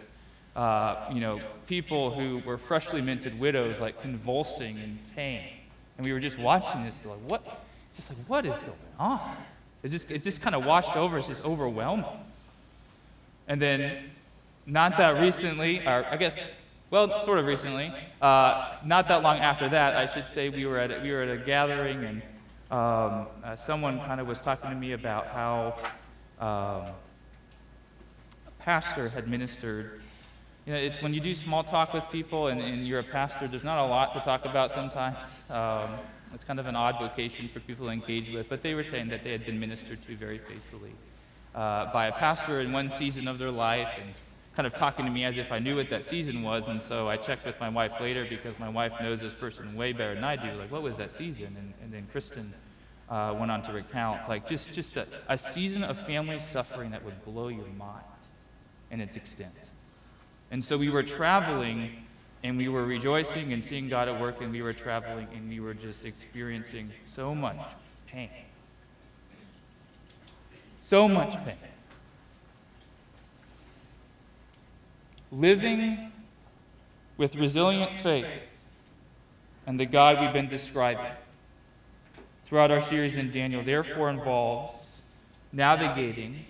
uh, 0.57 1.11
you 1.13 1.21
know, 1.21 1.41
people 1.67 2.11
who 2.11 2.41
were 2.47 2.57
freshly 2.57 3.03
minted 3.03 3.39
widows, 3.39 3.79
like 3.81 4.01
convulsing 4.01 4.79
in 4.79 4.99
pain. 5.15 5.45
And 5.99 6.07
we 6.07 6.13
were 6.15 6.21
just 6.21 6.39
watching 6.39 6.85
this, 6.85 6.95
like, 7.05 7.19
what? 7.27 7.65
Just 7.97 8.09
like, 8.09 8.19
what 8.27 8.47
is 8.47 8.59
going 8.61 8.73
on? 8.99 9.37
It 9.83 9.91
just, 9.91 10.11
it 10.11 10.23
just 10.23 10.41
kind 10.41 10.55
of 10.55 10.65
washed 10.65 10.97
over. 10.97 11.19
It's 11.19 11.29
just 11.29 11.45
overwhelming. 11.45 12.07
And 13.47 13.61
then, 13.61 14.11
not 14.67 14.97
that 14.99 15.21
recently, 15.21 15.81
or 15.87 16.07
I 16.11 16.17
guess, 16.17 16.37
well, 16.91 17.25
sort 17.25 17.39
of 17.39 17.47
recently, 17.47 17.93
uh, 18.21 18.77
not 18.85 19.09
that 19.09 19.23
long 19.23 19.39
after 19.39 19.69
that, 19.69 19.97
I 19.97 20.07
should 20.07 20.27
say, 20.27 20.49
we 20.49 20.67
were 20.67 20.79
at 20.79 20.91
a, 20.91 21.01
we 21.03 21.11
were 21.11 21.23
at 21.23 21.31
a 21.31 21.39
gathering, 21.39 22.05
and 22.05 22.23
um, 22.71 23.27
uh, 23.45 23.57
someone 23.57 23.99
kind 24.01 24.21
of 24.21 24.27
was 24.27 24.41
talking 24.41 24.71
to 24.71 24.77
me 24.77 24.93
about 24.93 25.27
how 25.29 25.77
um, 26.39 26.93
a 28.47 28.53
pastor 28.61 29.09
had 29.09 29.29
ministered. 29.29 30.01
You 30.67 30.75
know, 30.75 30.79
it's 30.79 31.03
when 31.03 31.13
you 31.13 31.21
do 31.21 31.35
small 31.35 31.65
talk 31.65 31.93
with 31.93 32.05
people 32.13 32.47
and, 32.47 32.61
and 32.61 32.87
you're 32.87 33.01
a 33.01 33.05
pastor, 33.05 33.49
there's 33.49 33.65
not 33.65 33.85
a 33.85 33.87
lot 33.87 34.15
to 34.15 34.21
talk 34.21 34.45
about 34.45 34.73
sometimes. 34.73 35.17
Um, 35.51 35.99
it's 36.33 36.45
kind 36.45 36.61
of 36.61 36.67
an 36.67 36.77
odd 36.77 36.99
vocation 36.99 37.49
for 37.49 37.61
people 37.61 37.87
to 37.87 37.93
engage 37.93 38.33
with, 38.33 38.49
but 38.49 38.63
they 38.63 38.75
were 38.75 38.85
saying 38.85 39.09
that 39.09 39.25
they 39.25 39.33
had 39.33 39.45
been 39.45 39.59
ministered 39.59 39.99
to 40.07 40.17
very 40.17 40.39
faithfully 40.39 40.93
uh, 41.55 41.93
by 41.93 42.07
a 42.07 42.13
pastor 42.13 42.61
in 42.61 42.73
one 42.73 42.91
season 42.91 43.29
of 43.29 43.39
their 43.39 43.51
life 43.51 43.89
and 44.01 44.15
kind 44.55 44.67
of 44.67 44.75
talking 44.75 45.05
to 45.07 45.11
me 45.11 45.25
as 45.25 45.39
if 45.39 45.51
I 45.51 45.59
knew 45.59 45.77
what 45.77 45.89
that 45.91 46.05
season 46.05 46.43
was. 46.43 46.69
And 46.69 46.83
so 46.83 47.09
I 47.09 47.17
checked 47.17 47.47
with 47.47 47.59
my 47.59 47.69
wife 47.69 47.93
later 48.01 48.27
because 48.29 48.59
my 48.59 48.69
wife 48.69 48.93
knows 49.01 49.21
this 49.21 49.35
person 49.35 49.75
way 49.75 49.93
better 49.93 50.15
than 50.15 50.25
I 50.25 50.37
do. 50.37 50.53
Like, 50.53 50.71
what 50.71 50.83
was 50.83 50.99
that 50.99 51.11
season? 51.11 51.57
And, 51.59 51.73
and 51.83 51.93
then 51.93 52.07
Kristen 52.13 52.53
uh, 53.09 53.35
went 53.39 53.51
on 53.51 53.63
to 53.63 53.73
recount, 53.73 54.29
like, 54.29 54.47
just, 54.49 54.73
just 54.73 54.97
a, 54.97 55.07
a 55.29 55.39
season 55.39 55.83
of 55.83 55.99
family 56.07 56.39
suffering 56.39 56.91
that 56.91 57.05
would 57.05 57.25
blow 57.25 57.49
your 57.49 57.67
mind 57.79 58.05
in 58.91 59.01
its 59.01 59.17
extent. 59.17 59.55
And 60.51 60.63
so 60.63 60.77
we 60.77 60.91
were 60.91 61.03
traveling 61.03 62.05
and 62.45 62.59
we 62.59 62.69
were 62.69 62.85
rejoicing 62.85 63.53
and 63.53 63.63
seeing 63.63 63.89
God 63.89 64.09
at 64.09 64.21
work, 64.21 64.41
and 64.41 64.51
we 64.51 64.63
were 64.63 64.73
traveling 64.73 65.29
and 65.35 65.49
we 65.49 65.61
were 65.61 65.75
just 65.75 66.05
experiencing 66.05 66.91
so 67.05 67.35
much 67.35 67.57
pain. 68.07 68.29
So 70.81 71.09
much 71.09 71.33
pain. 71.45 71.55
Living 75.33 76.13
with 77.17 77.35
resilient 77.37 77.91
faith 78.03 78.27
and 79.67 79.81
the 79.81 79.87
God 79.87 80.21
we've 80.21 80.33
been 80.33 80.49
describing 80.49 81.11
throughout 82.45 82.71
our 82.71 82.83
series 82.83 83.17
in 83.17 83.31
Daniel, 83.31 83.65
therefore, 83.65 84.11
involves 84.11 84.91
navigating 85.51 86.45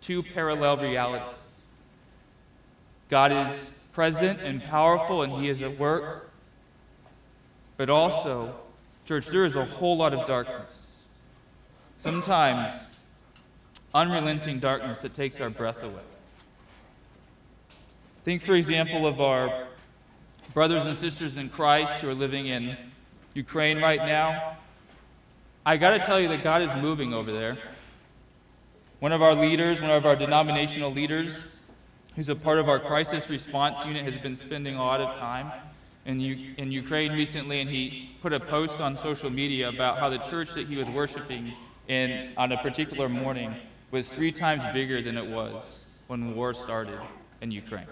two 0.00 0.22
parallel 0.22 0.78
realities. 0.78 1.36
God 3.10 3.30
is 3.30 3.70
present 3.92 4.40
and 4.40 4.62
powerful, 4.64 5.22
and 5.22 5.32
He 5.34 5.50
is 5.50 5.60
at 5.60 5.78
work. 5.78 6.30
But 7.76 7.90
also, 7.90 8.54
church, 9.04 9.26
there 9.26 9.44
is 9.44 9.54
a 9.54 9.66
whole 9.66 9.98
lot 9.98 10.14
of 10.14 10.26
darkness. 10.26 10.74
Sometimes 11.98 12.72
unrelenting 13.94 14.60
darkness 14.60 14.98
that 15.00 15.12
takes 15.12 15.40
our 15.40 15.50
breath 15.50 15.82
away. 15.82 16.07
Think, 18.28 18.42
for 18.42 18.56
example, 18.56 19.06
of 19.06 19.22
our 19.22 19.68
brothers 20.52 20.84
and 20.84 20.94
sisters 20.94 21.38
in 21.38 21.48
Christ 21.48 21.94
who 21.94 22.10
are 22.10 22.14
living 22.14 22.48
in 22.48 22.76
Ukraine 23.32 23.80
right 23.80 24.00
now. 24.00 24.58
I 25.64 25.78
got 25.78 25.92
to 25.92 25.98
tell 26.00 26.20
you 26.20 26.28
that 26.28 26.44
God 26.44 26.60
is 26.60 26.74
moving 26.74 27.14
over 27.14 27.32
there. 27.32 27.56
One 29.00 29.12
of 29.12 29.22
our 29.22 29.34
leaders, 29.34 29.80
one 29.80 29.90
of 29.90 30.04
our 30.04 30.14
denominational 30.14 30.92
leaders, 30.92 31.42
who's 32.16 32.28
a 32.28 32.36
part 32.36 32.58
of 32.58 32.68
our 32.68 32.78
crisis 32.78 33.30
response 33.30 33.82
unit, 33.86 34.04
has 34.04 34.18
been 34.18 34.36
spending 34.36 34.74
a 34.76 34.84
lot 34.84 35.00
of 35.00 35.16
time 35.16 35.50
in, 36.04 36.20
U- 36.20 36.54
in 36.58 36.70
Ukraine 36.70 37.14
recently, 37.14 37.62
and 37.62 37.70
he 37.70 38.10
put 38.20 38.34
a 38.34 38.40
post 38.40 38.78
on 38.78 38.98
social 38.98 39.30
media 39.30 39.70
about 39.70 40.00
how 40.00 40.10
the 40.10 40.18
church 40.18 40.52
that 40.52 40.66
he 40.66 40.76
was 40.76 40.88
worshiping 40.90 41.54
in 41.88 42.34
on 42.36 42.52
a 42.52 42.58
particular 42.58 43.08
morning 43.08 43.54
was 43.90 44.06
three 44.06 44.32
times 44.32 44.62
bigger 44.74 45.00
than 45.00 45.16
it 45.16 45.26
was 45.26 45.78
when 46.08 46.36
war 46.36 46.52
started 46.52 47.00
in 47.40 47.50
Ukraine. 47.50 47.86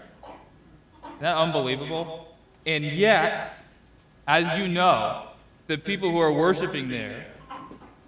Isn't 1.17 1.23
that 1.23 1.39
unbelievable? 1.39 2.37
And 2.67 2.85
yet, 2.85 3.57
as 4.29 4.59
you 4.59 4.69
know, 4.69 5.29
the 5.67 5.79
people 5.79 6.11
who 6.11 6.19
are 6.19 6.33
worshiping 6.33 6.89
there 6.89 7.27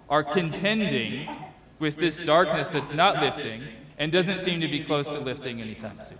are 0.09 0.23
contending 0.23 1.27
with 1.79 1.95
this 1.95 2.19
darkness 2.19 2.67
that's 2.69 2.93
not 2.93 3.19
lifting 3.19 3.63
and 3.97 4.11
doesn't 4.11 4.41
seem 4.41 4.61
to 4.61 4.67
be 4.67 4.83
close 4.83 5.07
to 5.07 5.17
lifting 5.17 5.59
anytime 5.59 5.99
soon. 6.07 6.19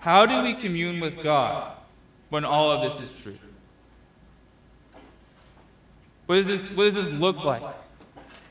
How 0.00 0.26
do 0.26 0.42
we 0.42 0.52
commune 0.54 1.00
with 1.00 1.22
God 1.22 1.78
when 2.28 2.44
all 2.44 2.70
of 2.70 2.82
this 2.82 3.08
is 3.10 3.22
true? 3.22 3.38
What 6.26 6.34
does 6.36 6.46
this, 6.46 6.70
what 6.72 6.84
does 6.84 6.94
this 6.94 7.08
look 7.08 7.42
like? 7.42 7.62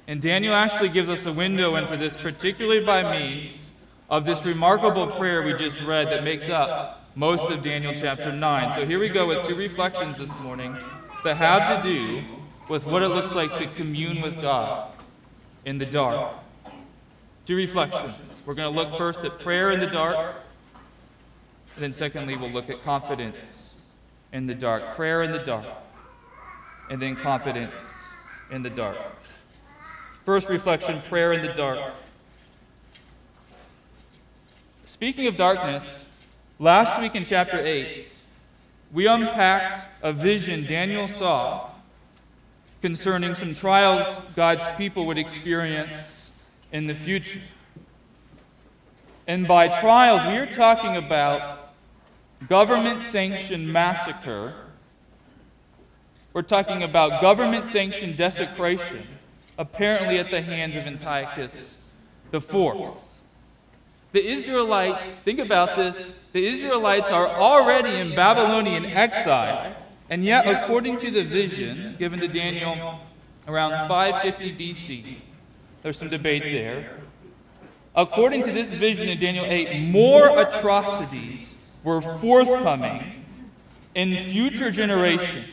And 0.08 0.20
Daniel 0.20 0.56
actually 0.56 0.90
gives 0.90 1.10
us 1.10 1.28
a 1.28 1.32
window 1.32 1.76
into 1.76 1.96
this, 1.96 2.18
particularly 2.18 2.84
by 2.84 3.04
means 3.20 3.67
of 4.10 4.26
this 4.26 4.46
remarkable 4.46 5.08
prayer 5.08 5.44
we 5.44 5.54
just 5.54 5.82
read 5.82 6.08
that 6.08 6.24
makes 6.24 6.50
up 6.50 7.06
most 7.16 7.52
of 7.52 7.62
Daniel 7.62 7.94
chapter 7.94 8.32
9. 8.32 8.74
So 8.74 8.86
here 8.86 9.00
we 9.00 9.10
go 9.10 9.28
with 9.28 9.46
two 9.46 9.56
reflections 9.56 10.18
this 10.18 10.34
morning 10.40 10.78
that 11.24 11.36
have 11.36 11.84
to 11.84 11.90
do 11.90 12.24
with 12.70 12.86
what 12.86 13.04
it 13.04 13.10
looks 13.10 13.36
like 13.36 13.54
to 13.56 13.68
commune 13.68 14.22
with 14.22 14.42
God 14.42 14.92
in 15.66 15.78
the 15.78 15.86
dark. 15.86 16.34
Two 17.46 17.58
reflections. 17.58 18.14
We're 18.46 18.54
going 18.54 18.74
to 18.74 18.82
look 18.82 18.98
first 18.98 19.26
at 19.26 19.40
prayer 19.40 19.72
in 19.72 19.80
the 19.80 19.88
dark, 19.88 20.36
and 21.76 21.84
then 21.84 21.92
secondly, 21.92 22.38
we'll 22.38 22.50
look 22.50 22.70
at 22.70 22.82
confidence 22.84 23.74
in 24.32 24.48
the 24.48 24.56
dark. 24.56 24.96
Prayer 24.96 25.24
in 25.24 25.32
the 25.32 25.40
dark, 25.40 25.66
and 26.90 27.02
then 27.02 27.16
confidence 27.16 27.74
in 28.52 28.64
the 28.64 28.70
dark. 28.70 28.98
First 30.26 30.50
reflection 30.50 31.02
prayer 31.10 31.34
in 31.34 31.42
the 31.42 31.54
dark. 31.54 31.94
Speaking 34.98 35.28
of 35.28 35.38
darkness, 35.38 36.08
last 36.58 37.00
week 37.00 37.14
in 37.14 37.24
chapter 37.24 37.64
8, 37.64 38.12
we 38.92 39.06
unpacked 39.06 39.86
a 40.02 40.12
vision 40.12 40.66
Daniel 40.66 41.08
saw 41.08 41.70
concerning 42.82 43.36
some 43.36 43.54
trials 43.54 44.08
God's 44.36 44.64
people 44.76 45.06
would 45.06 45.20
experience 45.20 46.32
in 46.72 46.88
the 46.88 46.96
future. 46.96 47.42
And 49.28 49.48
by 49.48 49.68
trials, 49.68 50.26
we 50.26 50.36
are 50.36 50.52
talking 50.52 50.96
about 50.96 51.76
government 52.50 53.04
sanctioned 53.04 53.72
massacre. 53.72 54.56
We're 56.34 56.42
talking 56.42 56.82
about 56.82 57.22
government 57.22 57.68
sanctioned 57.68 58.18
desecration, 58.18 59.06
apparently 59.60 60.18
at 60.18 60.32
the 60.32 60.42
hands 60.42 60.76
of 60.76 60.88
Antiochus 60.88 61.80
IV. 62.34 62.98
The 64.14 64.26
Israelites, 64.26 65.20
think 65.20 65.40
about 65.40 65.76
this, 65.76 66.16
the 66.32 66.46
Israelites 66.46 67.10
are 67.10 67.28
already 67.28 67.98
in 68.00 68.16
Babylonian 68.16 68.86
exile, 68.86 69.76
and 70.10 70.24
yet, 70.24 70.48
according 70.48 70.98
to 71.00 71.12
the 71.12 71.24
vision 71.24 71.96
given 72.00 72.20
to 72.20 72.28
Daniel 72.28 73.00
around 73.48 73.88
550 73.88 74.56
BC, 74.56 75.18
there's 75.84 75.98
some 75.98 76.10
debate 76.10 76.44
there. 76.44 76.92
According 77.96 78.44
to 78.44 78.52
this 78.52 78.70
vision 78.70 79.10
in 79.10 79.20
Daniel 79.20 79.46
8, 79.46 79.90
more 79.90 80.40
atrocities 80.40 81.56
were 81.84 82.00
forthcoming 82.02 83.26
in 83.96 84.16
future 84.32 84.72
generations. 84.72 85.46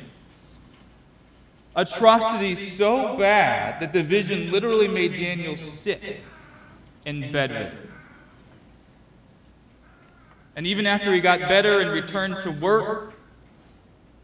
Atrocities 1.75 2.77
so 2.77 3.17
bad 3.17 3.81
that 3.81 3.93
the 3.93 4.03
vision 4.03 4.53
literally 4.53 4.87
made 4.87 5.17
Daniel 5.17 5.57
sick 5.57 6.21
and 7.05 7.33
bedridden. 7.33 7.94
And 10.57 10.67
even 10.67 10.87
after 10.87 11.13
he 11.13 11.21
got 11.21 11.41
better 11.41 11.81
and 11.81 11.91
returned 11.91 12.41
to 12.41 12.51
work, 12.51 13.15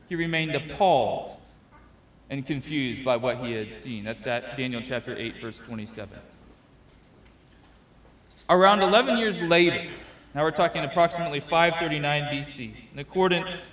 he 0.09 0.15
remained 0.15 0.55
appalled 0.55 1.37
and 2.29 2.47
confused 2.47 3.05
by 3.05 3.17
what 3.17 3.39
he 3.39 3.53
had 3.53 3.75
seen. 3.75 4.05
That's 4.05 4.23
that 4.23 4.57
Daniel 4.57 4.81
chapter 4.85 5.17
8, 5.17 5.41
verse 5.41 5.59
27. 5.59 6.17
Around 8.49 8.83
11 8.83 9.19
years 9.19 9.41
later, 9.43 9.89
now 10.35 10.43
we're 10.43 10.53
talking 10.53 10.85
approximately 10.85 11.41
539 11.41 12.23
BC, 12.25 12.75
in 12.93 12.99
accordance 12.99 13.69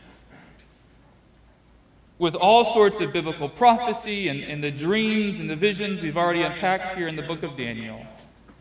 with 2.19 2.35
all 2.35 2.65
sorts 2.65 2.99
of 2.99 3.13
biblical 3.13 3.47
prophecy 3.47 4.27
and, 4.27 4.43
and 4.43 4.63
the 4.63 4.71
dreams 4.71 5.39
and 5.39 5.47
the 5.47 5.55
visions 5.55 6.01
we've 6.01 6.17
already 6.17 6.41
unpacked 6.41 6.97
here 6.97 7.07
in 7.07 7.15
the 7.15 7.21
book 7.21 7.43
of 7.43 7.55
Daniel, 7.55 8.03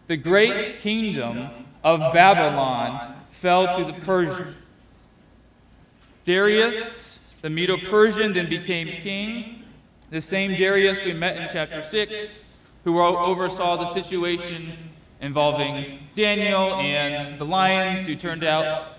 the 0.08 0.16
great 0.16 0.80
kingdom 0.80 1.48
of 1.82 2.00
Babylon 2.12 3.14
fell 3.36 3.76
to 3.76 3.84
the 3.84 3.98
Persians. 4.00 4.56
Darius, 6.24 7.20
the 7.42 7.50
Medo 7.50 7.76
Persian, 7.76 8.32
then 8.32 8.48
became 8.48 8.88
king. 9.02 9.62
The 10.10 10.20
same 10.20 10.56
Darius 10.56 11.04
we 11.04 11.12
met 11.12 11.36
in 11.36 11.48
chapter 11.52 11.82
6, 11.82 12.28
who 12.84 13.00
oversaw 13.00 13.76
the 13.76 13.92
situation 13.92 14.76
involving 15.20 16.00
Daniel 16.14 16.74
and 16.74 17.38
the 17.38 17.44
lions, 17.44 18.06
who 18.06 18.14
turned 18.14 18.42
out 18.42 18.98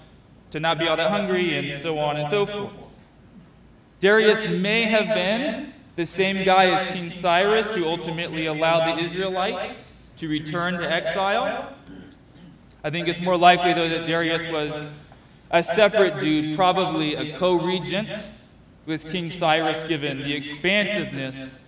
to 0.51 0.59
not 0.59 0.77
be 0.79 0.87
all 0.87 0.97
that 0.97 1.09
hungry, 1.09 1.57
and 1.57 1.81
so 1.81 1.97
on 1.99 2.17
and 2.17 2.29
so 2.29 2.45
forth. 2.45 2.71
Darius 3.99 4.47
may 4.61 4.83
have 4.83 5.07
been 5.07 5.73
the 5.95 6.05
same 6.05 6.45
guy 6.45 6.69
as 6.69 6.93
King 6.93 7.09
Cyrus, 7.09 7.73
who 7.73 7.85
ultimately 7.85 8.45
allowed 8.45 8.97
the 8.97 9.03
Israelites 9.03 9.91
to 10.17 10.29
return 10.29 10.75
to 10.75 10.89
exile. 10.89 11.73
I 12.87 12.89
think 12.89 13.09
it's 13.09 13.19
more 13.19 13.35
likely, 13.35 13.73
though, 13.73 13.89
that 13.89 14.07
Darius 14.07 14.49
was 14.49 14.87
a 15.51 15.61
separate 15.61 16.21
dude, 16.21 16.55
probably 16.55 17.15
a 17.15 17.37
co 17.37 17.55
regent 17.55 18.07
with 18.85 19.11
King 19.11 19.29
Cyrus, 19.29 19.83
given 19.83 20.19
the 20.19 20.31
expansiveness 20.31 21.59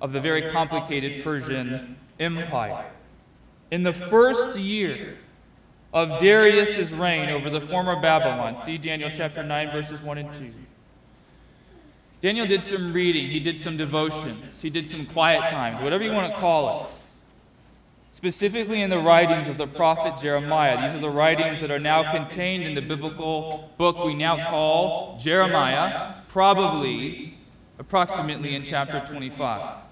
of 0.00 0.14
the 0.14 0.20
very 0.22 0.50
complicated 0.50 1.22
Persian 1.22 1.98
Empire. 2.18 2.86
In 3.70 3.82
the 3.82 3.92
first 3.92 4.58
year 4.58 5.18
of 5.92 6.18
Darius' 6.18 6.90
reign 6.90 7.28
over 7.28 7.50
the 7.50 7.60
former 7.60 8.00
Babylon, 8.00 8.56
see 8.64 8.78
Daniel 8.78 9.10
chapter 9.14 9.42
9, 9.42 9.72
verses 9.72 10.00
1 10.00 10.16
and 10.16 10.32
2. 10.32 10.54
Daniel 12.22 12.46
did 12.46 12.64
some 12.64 12.94
reading, 12.94 13.28
he 13.28 13.40
did 13.40 13.58
some 13.58 13.76
devotions, 13.76 14.62
he 14.62 14.70
did 14.70 14.86
some 14.86 15.04
quiet 15.04 15.50
times, 15.50 15.82
whatever 15.82 16.02
you 16.02 16.12
want 16.12 16.32
to 16.32 16.40
call 16.40 16.84
it. 16.84 16.90
Specifically 18.16 18.80
in 18.80 18.88
the 18.88 18.98
writings 18.98 19.46
of 19.46 19.58
the 19.58 19.66
prophet 19.66 20.14
Jeremiah. 20.22 20.80
These 20.80 20.96
are 20.96 21.02
the 21.02 21.10
writings 21.10 21.60
that 21.60 21.70
are 21.70 21.78
now 21.78 22.12
contained 22.12 22.64
in 22.64 22.74
the 22.74 22.80
biblical 22.80 23.70
book 23.76 24.02
we 24.06 24.14
now 24.14 24.48
call 24.48 25.18
Jeremiah, 25.18 26.14
probably 26.28 27.36
approximately 27.78 28.54
in 28.54 28.64
chapter 28.64 29.04
25. 29.04 29.82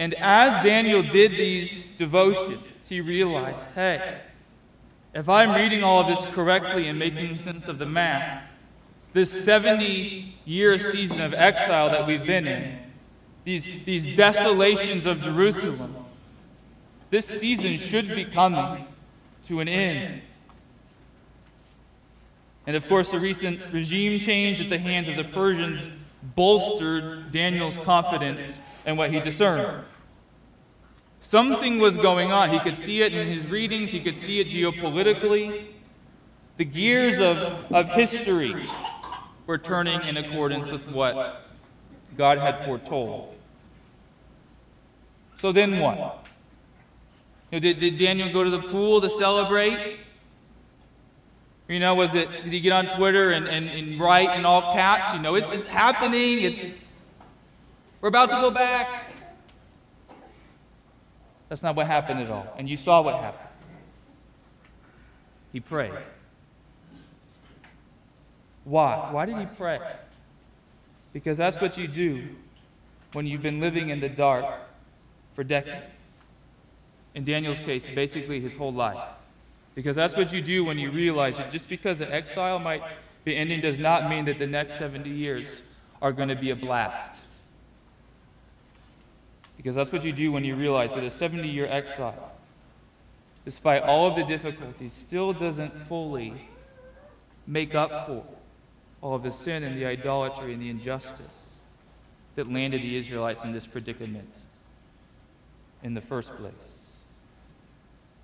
And 0.00 0.14
as 0.14 0.64
Daniel 0.64 1.04
did 1.04 1.30
these 1.30 1.86
devotions, 1.96 2.88
he 2.88 3.00
realized 3.00 3.70
hey, 3.76 4.18
if 5.14 5.28
I'm 5.28 5.54
reading 5.54 5.84
all 5.84 6.00
of 6.00 6.08
this 6.08 6.34
correctly 6.34 6.88
and 6.88 6.98
making 6.98 7.38
sense 7.38 7.68
of 7.68 7.78
the 7.78 7.86
math, 7.86 8.42
this 9.12 9.44
70 9.44 10.34
year 10.44 10.76
season 10.76 11.20
of 11.20 11.34
exile 11.34 11.88
that 11.90 12.04
we've 12.04 12.26
been 12.26 12.48
in, 12.48 12.89
these, 13.44 13.84
these 13.84 14.16
desolations 14.16 15.06
of 15.06 15.20
Jerusalem, 15.20 15.96
this 17.10 17.26
season 17.26 17.76
should 17.78 18.08
be 18.08 18.24
coming 18.24 18.86
to 19.44 19.60
an 19.60 19.68
end. 19.68 20.22
And 22.66 22.76
of 22.76 22.86
course, 22.86 23.10
the 23.10 23.18
recent 23.18 23.60
regime 23.72 24.20
change 24.20 24.60
at 24.60 24.68
the 24.68 24.78
hands 24.78 25.08
of 25.08 25.16
the 25.16 25.24
Persians 25.24 25.88
bolstered 26.36 27.32
Daniel's 27.32 27.76
confidence 27.78 28.60
in 28.86 28.96
what 28.96 29.10
he 29.10 29.20
discerned. 29.20 29.84
Something 31.20 31.78
was 31.78 31.96
going 31.96 32.32
on. 32.32 32.50
He 32.50 32.60
could 32.60 32.76
see 32.76 33.02
it 33.02 33.12
in 33.12 33.26
his 33.28 33.46
readings, 33.46 33.90
he 33.90 34.00
could 34.00 34.16
see 34.16 34.40
it 34.40 34.48
geopolitically. 34.48 35.68
The 36.56 36.64
gears 36.64 37.18
of, 37.18 37.72
of 37.72 37.88
history 37.90 38.68
were 39.46 39.58
turning 39.58 40.02
in 40.02 40.16
accordance 40.16 40.70
with 40.70 40.88
what 40.90 41.49
God 42.16 42.38
had 42.38 42.64
foretold. 42.64 43.36
So 45.40 45.52
then 45.52 45.78
what? 45.80 46.26
You 47.50 47.56
know, 47.56 47.60
did, 47.60 47.80
did 47.80 47.98
Daniel 47.98 48.32
go 48.32 48.44
to 48.44 48.50
the 48.50 48.60
pool 48.60 49.00
to 49.00 49.10
celebrate? 49.10 49.98
You 51.68 51.78
know, 51.78 51.94
was 51.94 52.14
it, 52.14 52.28
did 52.44 52.52
he 52.52 52.60
get 52.60 52.72
on 52.72 52.88
Twitter 52.88 53.30
and, 53.30 53.46
and, 53.48 53.68
and 53.68 54.00
write 54.00 54.36
in 54.38 54.44
all 54.44 54.74
caps? 54.74 55.14
You 55.14 55.20
know, 55.20 55.36
it's, 55.36 55.50
it's 55.52 55.68
happening. 55.68 56.42
It's, 56.42 56.86
we're 58.00 58.08
about 58.08 58.30
to 58.30 58.36
go 58.36 58.50
back. 58.50 59.04
That's 61.48 61.62
not 61.62 61.74
what 61.76 61.86
happened 61.86 62.20
at 62.20 62.30
all. 62.30 62.52
And 62.58 62.68
you 62.68 62.76
saw 62.76 63.02
what 63.02 63.14
happened. 63.20 63.48
He 65.52 65.60
prayed. 65.60 65.92
Why? 68.64 69.10
Why 69.10 69.26
did 69.26 69.36
he 69.36 69.46
pray? 69.46 69.80
Because 71.12 71.38
that's 71.38 71.60
what 71.60 71.76
you 71.76 71.88
do 71.88 72.28
when 73.12 73.26
you've 73.26 73.42
been 73.42 73.60
living 73.60 73.90
in 73.90 74.00
the 74.00 74.08
dark 74.08 74.46
for 75.34 75.44
decades. 75.44 75.86
In 77.14 77.24
Daniel's 77.24 77.58
case, 77.58 77.88
basically 77.88 78.40
his 78.40 78.54
whole 78.54 78.72
life. 78.72 78.98
Because 79.74 79.96
that's 79.96 80.16
what 80.16 80.32
you 80.32 80.40
do 80.40 80.64
when 80.64 80.78
you 80.78 80.90
realize 80.90 81.36
that 81.38 81.50
just 81.50 81.68
because 81.68 81.98
the 81.98 82.12
exile 82.12 82.58
might 82.58 82.82
be 83.24 83.36
ending 83.36 83.60
does 83.60 83.78
not 83.78 84.08
mean 84.08 84.24
that 84.26 84.38
the 84.38 84.46
next 84.46 84.78
70 84.78 85.10
years 85.10 85.62
are 86.00 86.12
going 86.12 86.28
to 86.28 86.36
be 86.36 86.50
a 86.50 86.56
blast. 86.56 87.20
Because 89.56 89.74
that's 89.74 89.92
what 89.92 90.04
you 90.04 90.12
do 90.12 90.32
when 90.32 90.44
you 90.44 90.54
realize 90.54 90.94
that 90.94 91.04
a 91.04 91.10
70 91.10 91.46
year 91.48 91.66
exile, 91.66 92.32
despite 93.44 93.82
all 93.82 94.06
of 94.06 94.16
the 94.16 94.24
difficulties, 94.24 94.92
still 94.92 95.32
doesn't 95.32 95.70
fully 95.86 96.48
make 97.46 97.74
up 97.74 98.06
for 98.06 98.24
all 99.02 99.14
of 99.14 99.22
the 99.22 99.30
sin 99.30 99.62
and 99.62 99.76
the 99.76 99.86
idolatry 99.86 100.52
and 100.52 100.62
the 100.62 100.68
injustice 100.68 101.26
that 102.36 102.50
landed 102.50 102.82
the 102.82 102.96
Israelites 102.96 103.44
in 103.44 103.52
this 103.52 103.66
predicament 103.66 104.28
in 105.82 105.94
the 105.94 106.00
first 106.00 106.34
place. 106.36 106.52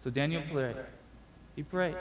So 0.05 0.11
Daniel 0.11 0.43
prayed. 0.53 0.77
He 1.57 1.63
prayed. 1.63 1.97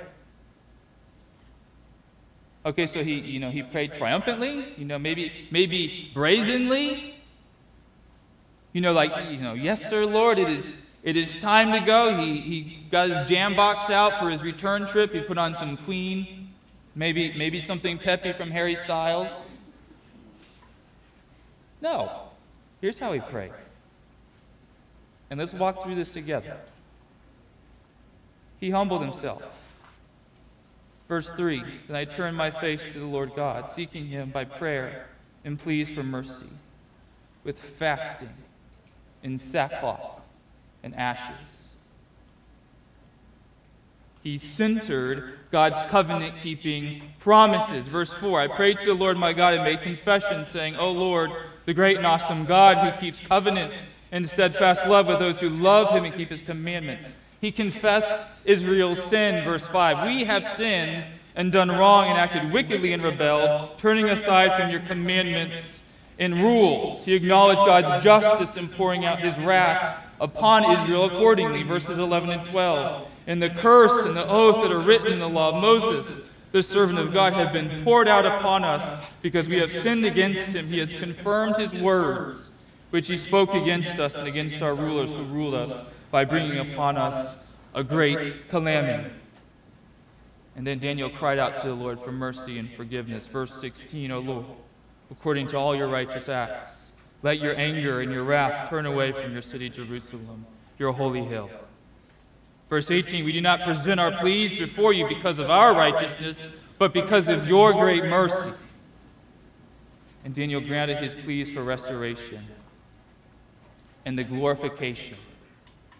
Okay, 2.65 2.87
so 2.87 3.03
he, 3.03 3.19
you 3.19 3.39
know, 3.39 3.51
he 3.51 3.61
prayed 3.63 3.93
triumphantly, 3.93 4.73
you 4.75 4.85
know, 4.85 4.97
maybe, 4.97 5.47
maybe 5.51 6.09
brazenly, 6.13 7.15
you 8.73 8.81
know, 8.81 8.91
like, 8.91 9.31
you 9.31 9.37
know, 9.37 9.53
yes, 9.53 9.89
sir, 9.89 10.05
Lord, 10.05 10.39
it 10.39 10.49
is, 10.49 10.67
it 11.03 11.15
is 11.15 11.35
time 11.35 11.71
to 11.71 11.85
go. 11.85 12.17
He, 12.17 12.41
he 12.41 12.85
got 12.91 13.09
his 13.09 13.29
jam 13.29 13.55
box 13.55 13.89
out 13.89 14.19
for 14.19 14.29
his 14.29 14.43
return 14.43 14.87
trip. 14.87 15.13
He 15.13 15.21
put 15.21 15.37
on 15.37 15.55
some 15.55 15.77
Queen, 15.77 16.44
maybe, 16.95 17.33
maybe 17.37 17.61
something 17.61 17.97
peppy 17.97 18.33
from 18.33 18.49
Harry 18.51 18.75
Styles. 18.75 19.29
No. 21.81 22.29
Here's 22.81 22.97
how 22.97 23.11
we 23.11 23.19
pray. 23.19 23.51
And 25.29 25.39
let's 25.39 25.53
walk 25.53 25.83
through 25.83 25.95
this 25.95 26.11
together. 26.11 26.57
He 28.59 28.69
humbled 28.69 29.01
himself. 29.01 29.43
Verse 31.07 31.31
3 31.31 31.63
Then 31.87 31.95
I 31.95 32.05
turned 32.05 32.35
my 32.35 32.51
face 32.51 32.81
to 32.93 32.99
the 32.99 33.05
Lord 33.05 33.35
God, 33.35 33.69
seeking 33.71 34.07
him 34.07 34.29
by 34.29 34.45
prayer 34.45 35.07
and 35.43 35.59
pleas 35.59 35.89
for 35.89 36.03
mercy, 36.03 36.49
with 37.43 37.59
fasting 37.59 38.33
in 39.21 39.37
sackcloth 39.37 40.21
and 40.83 40.95
ashes. 40.95 41.54
He 44.25 44.39
centered 44.39 45.37
God's 45.51 45.83
covenant 45.83 46.41
keeping 46.41 47.03
promises. 47.19 47.87
Verse 47.87 48.11
4 48.11 48.41
I 48.41 48.47
prayed 48.47 48.79
to 48.79 48.87
the 48.87 48.95
Lord 48.95 49.17
my 49.17 49.33
God 49.33 49.53
and 49.53 49.63
made 49.63 49.83
confession, 49.83 50.47
saying, 50.47 50.77
O 50.77 50.89
Lord, 50.89 51.29
the 51.65 51.75
great 51.75 51.97
and 51.97 52.07
awesome 52.07 52.43
God 52.43 52.77
who 52.77 52.99
keeps 52.99 53.19
covenant 53.19 53.83
and 54.11 54.27
steadfast 54.27 54.87
love 54.87 55.05
with 55.05 55.19
those 55.19 55.39
who 55.39 55.49
love 55.49 55.91
him 55.91 56.05
and 56.05 56.15
keep 56.15 56.31
his 56.31 56.41
commandments. 56.41 57.13
He 57.39 57.51
confessed 57.51 58.25
Israel's 58.45 59.03
sin, 59.03 59.45
verse 59.45 59.67
5. 59.67 60.07
We 60.07 60.23
have 60.23 60.57
sinned 60.57 61.05
and 61.35 61.51
done 61.51 61.69
wrong 61.69 62.09
and 62.09 62.17
acted 62.17 62.51
wickedly 62.51 62.93
and 62.93 63.03
rebelled, 63.03 63.77
turning 63.77 64.09
aside 64.09 64.59
from 64.59 64.71
your 64.71 64.79
commandments 64.79 65.81
and 66.17 66.33
rules. 66.41 67.05
He 67.05 67.13
acknowledged 67.13 67.59
God's 67.59 68.03
justice 68.03 68.57
in 68.57 68.69
pouring 68.69 69.05
out 69.05 69.19
his 69.19 69.37
wrath 69.37 70.03
upon 70.19 70.71
Israel 70.71 71.05
accordingly, 71.05 71.61
verses 71.61 71.99
11 71.99 72.31
and 72.31 72.43
12. 72.43 73.09
And 73.27 73.41
the 73.41 73.49
curse 73.49 74.05
and 74.05 74.15
the 74.15 74.27
oath 74.27 74.61
that 74.61 74.71
are 74.71 74.79
written 74.79 75.13
in 75.13 75.19
the 75.19 75.29
law 75.29 75.55
of 75.55 75.61
Moses, 75.61 76.21
the 76.51 76.61
servant 76.61 76.99
of 76.99 77.13
God, 77.13 77.33
have 77.33 77.51
been 77.51 77.83
poured 77.83 78.07
out 78.07 78.25
upon 78.25 78.63
us 78.63 79.09
because 79.21 79.47
we 79.47 79.59
have 79.59 79.71
sinned 79.71 80.05
against 80.05 80.41
him. 80.55 80.67
He 80.67 80.77
has 80.79 80.93
confirmed 80.93 81.57
his 81.57 81.73
words, 81.73 82.49
which 82.91 83.07
he 83.07 83.17
spoke 83.17 83.53
against 83.53 83.99
us 83.99 84.15
and 84.15 84.27
against 84.27 84.61
our 84.61 84.75
rulers 84.75 85.09
who 85.09 85.23
ruled 85.23 85.55
us, 85.55 85.85
by 86.11 86.23
bringing 86.23 86.59
upon 86.59 86.97
us 86.97 87.47
a 87.73 87.83
great 87.83 88.47
calamity. 88.47 89.09
And 90.55 90.65
then 90.65 90.79
Daniel 90.79 91.09
cried 91.09 91.39
out 91.39 91.61
to 91.61 91.67
the 91.67 91.73
Lord 91.73 91.99
for 91.99 92.11
mercy 92.11 92.59
and 92.59 92.71
forgiveness. 92.71 93.27
Verse 93.27 93.53
16, 93.59 94.11
O 94.11 94.19
Lord 94.19 94.45
according 95.11 95.47
to 95.47 95.57
all 95.57 95.75
your 95.75 95.87
righteous 95.87 96.29
acts. 96.29 96.91
Let 97.23 97.39
your 97.39 97.55
anger 97.57 98.01
and 98.01 98.11
your 98.11 98.23
wrath 98.23 98.69
turn 98.69 98.85
away 98.85 99.11
from 99.11 99.33
your 99.33 99.41
city, 99.41 99.69
Jerusalem, 99.69 100.45
your 100.77 100.91
holy 100.91 101.23
hill. 101.23 101.49
Verse 102.69 102.89
18 102.91 103.25
We 103.25 103.31
do 103.31 103.41
not 103.41 103.61
present 103.61 103.99
our 103.99 104.11
pleas 104.11 104.53
before 104.53 104.93
you 104.93 105.07
because 105.07 105.39
of 105.39 105.49
our 105.49 105.73
righteousness, 105.73 106.47
but 106.77 106.93
because 106.93 107.29
of 107.29 107.47
your 107.47 107.73
great 107.73 108.05
mercy. 108.05 108.51
And 110.23 110.33
Daniel 110.33 110.61
granted 110.61 110.97
his 110.97 111.13
pleas 111.13 111.51
for 111.51 111.63
restoration 111.63 112.45
and 114.05 114.17
the 114.17 114.23
glorification 114.23 115.17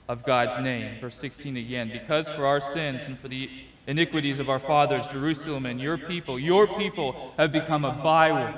of 0.08 0.24
God's 0.24 0.62
name. 0.64 1.00
Verse 1.00 1.18
16 1.18 1.58
again, 1.58 1.90
because 1.92 2.28
for 2.30 2.46
our 2.46 2.62
sins 2.62 3.02
and 3.06 3.18
for 3.18 3.28
the 3.28 3.50
iniquities 3.88 4.40
of 4.40 4.50
our 4.50 4.60
fathers, 4.60 5.08
Jerusalem 5.08 5.66
and 5.66 5.80
your 5.80 5.98
people, 5.98 6.40
your 6.40 6.68
people 6.68 7.34
have 7.38 7.52
become 7.52 7.86
a 7.86 7.92
byword 7.92 8.56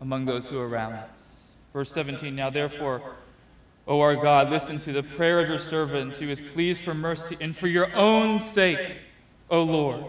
among 0.00 0.24
those 0.24 0.48
who 0.48 0.58
are 0.58 0.68
around 0.68 0.94
us. 0.94 1.08
Verse 1.72 1.90
17 1.92 2.34
Now 2.34 2.50
therefore, 2.50 3.14
O 3.86 4.00
our 4.00 4.14
God, 4.14 4.50
listen 4.50 4.78
to 4.80 4.92
the 4.92 5.02
prayer 5.02 5.40
of 5.40 5.48
your 5.48 5.58
servant 5.58 6.16
who 6.16 6.28
is 6.28 6.40
pleased 6.40 6.80
for 6.82 6.94
mercy, 6.94 7.36
and 7.40 7.56
for 7.56 7.66
your 7.66 7.92
own 7.94 8.38
sake, 8.38 8.98
O 9.50 9.62
Lord, 9.62 10.04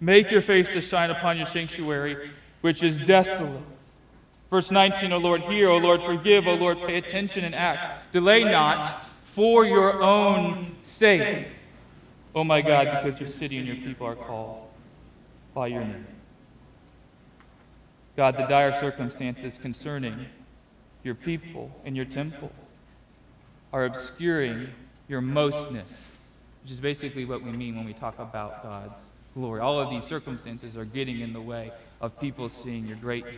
make 0.00 0.30
your 0.30 0.42
face 0.42 0.72
to 0.72 0.80
shine 0.80 1.10
upon 1.10 1.36
your 1.36 1.46
sanctuary, 1.46 2.30
which 2.62 2.82
is 2.82 2.98
desolate. 2.98 3.62
Verse 4.50 4.70
19, 4.70 5.12
O 5.12 5.18
Lord, 5.18 5.42
hear, 5.42 5.68
O 5.68 5.78
Lord, 5.78 6.02
forgive, 6.02 6.48
O 6.48 6.54
Lord, 6.54 6.78
pay 6.80 6.96
attention 6.96 7.44
and 7.44 7.54
act. 7.54 8.12
Delay 8.12 8.44
not 8.44 9.04
for 9.24 9.64
your 9.64 10.02
own 10.02 10.74
sake, 10.82 11.48
O 12.34 12.42
my 12.42 12.60
God, 12.60 13.02
because 13.02 13.20
your 13.20 13.28
city 13.28 13.58
and 13.58 13.66
your 13.66 13.76
people 13.76 14.06
are 14.06 14.16
called 14.16 14.68
by 15.54 15.68
your 15.68 15.84
name. 15.84 16.06
God, 18.16 18.36
the 18.36 18.46
dire 18.46 18.72
circumstances 18.80 19.58
concerning 19.60 20.26
your 21.04 21.14
people, 21.14 21.70
and 21.84 21.94
your 21.94 22.04
temple 22.04 22.50
are 23.76 23.84
obscuring 23.84 24.68
your 25.06 25.20
mostness, 25.20 26.08
which 26.62 26.72
is 26.72 26.80
basically 26.80 27.26
what 27.26 27.42
we 27.42 27.52
mean 27.52 27.76
when 27.76 27.84
we 27.84 27.92
talk 27.92 28.18
about 28.18 28.62
God's 28.62 29.10
glory. 29.34 29.60
All 29.60 29.78
of 29.78 29.90
these 29.90 30.02
circumstances 30.02 30.78
are 30.78 30.86
getting 30.86 31.20
in 31.20 31.34
the 31.34 31.42
way 31.42 31.70
of 32.00 32.18
people 32.18 32.48
seeing 32.48 32.86
your 32.86 32.96
greatness. 32.96 33.34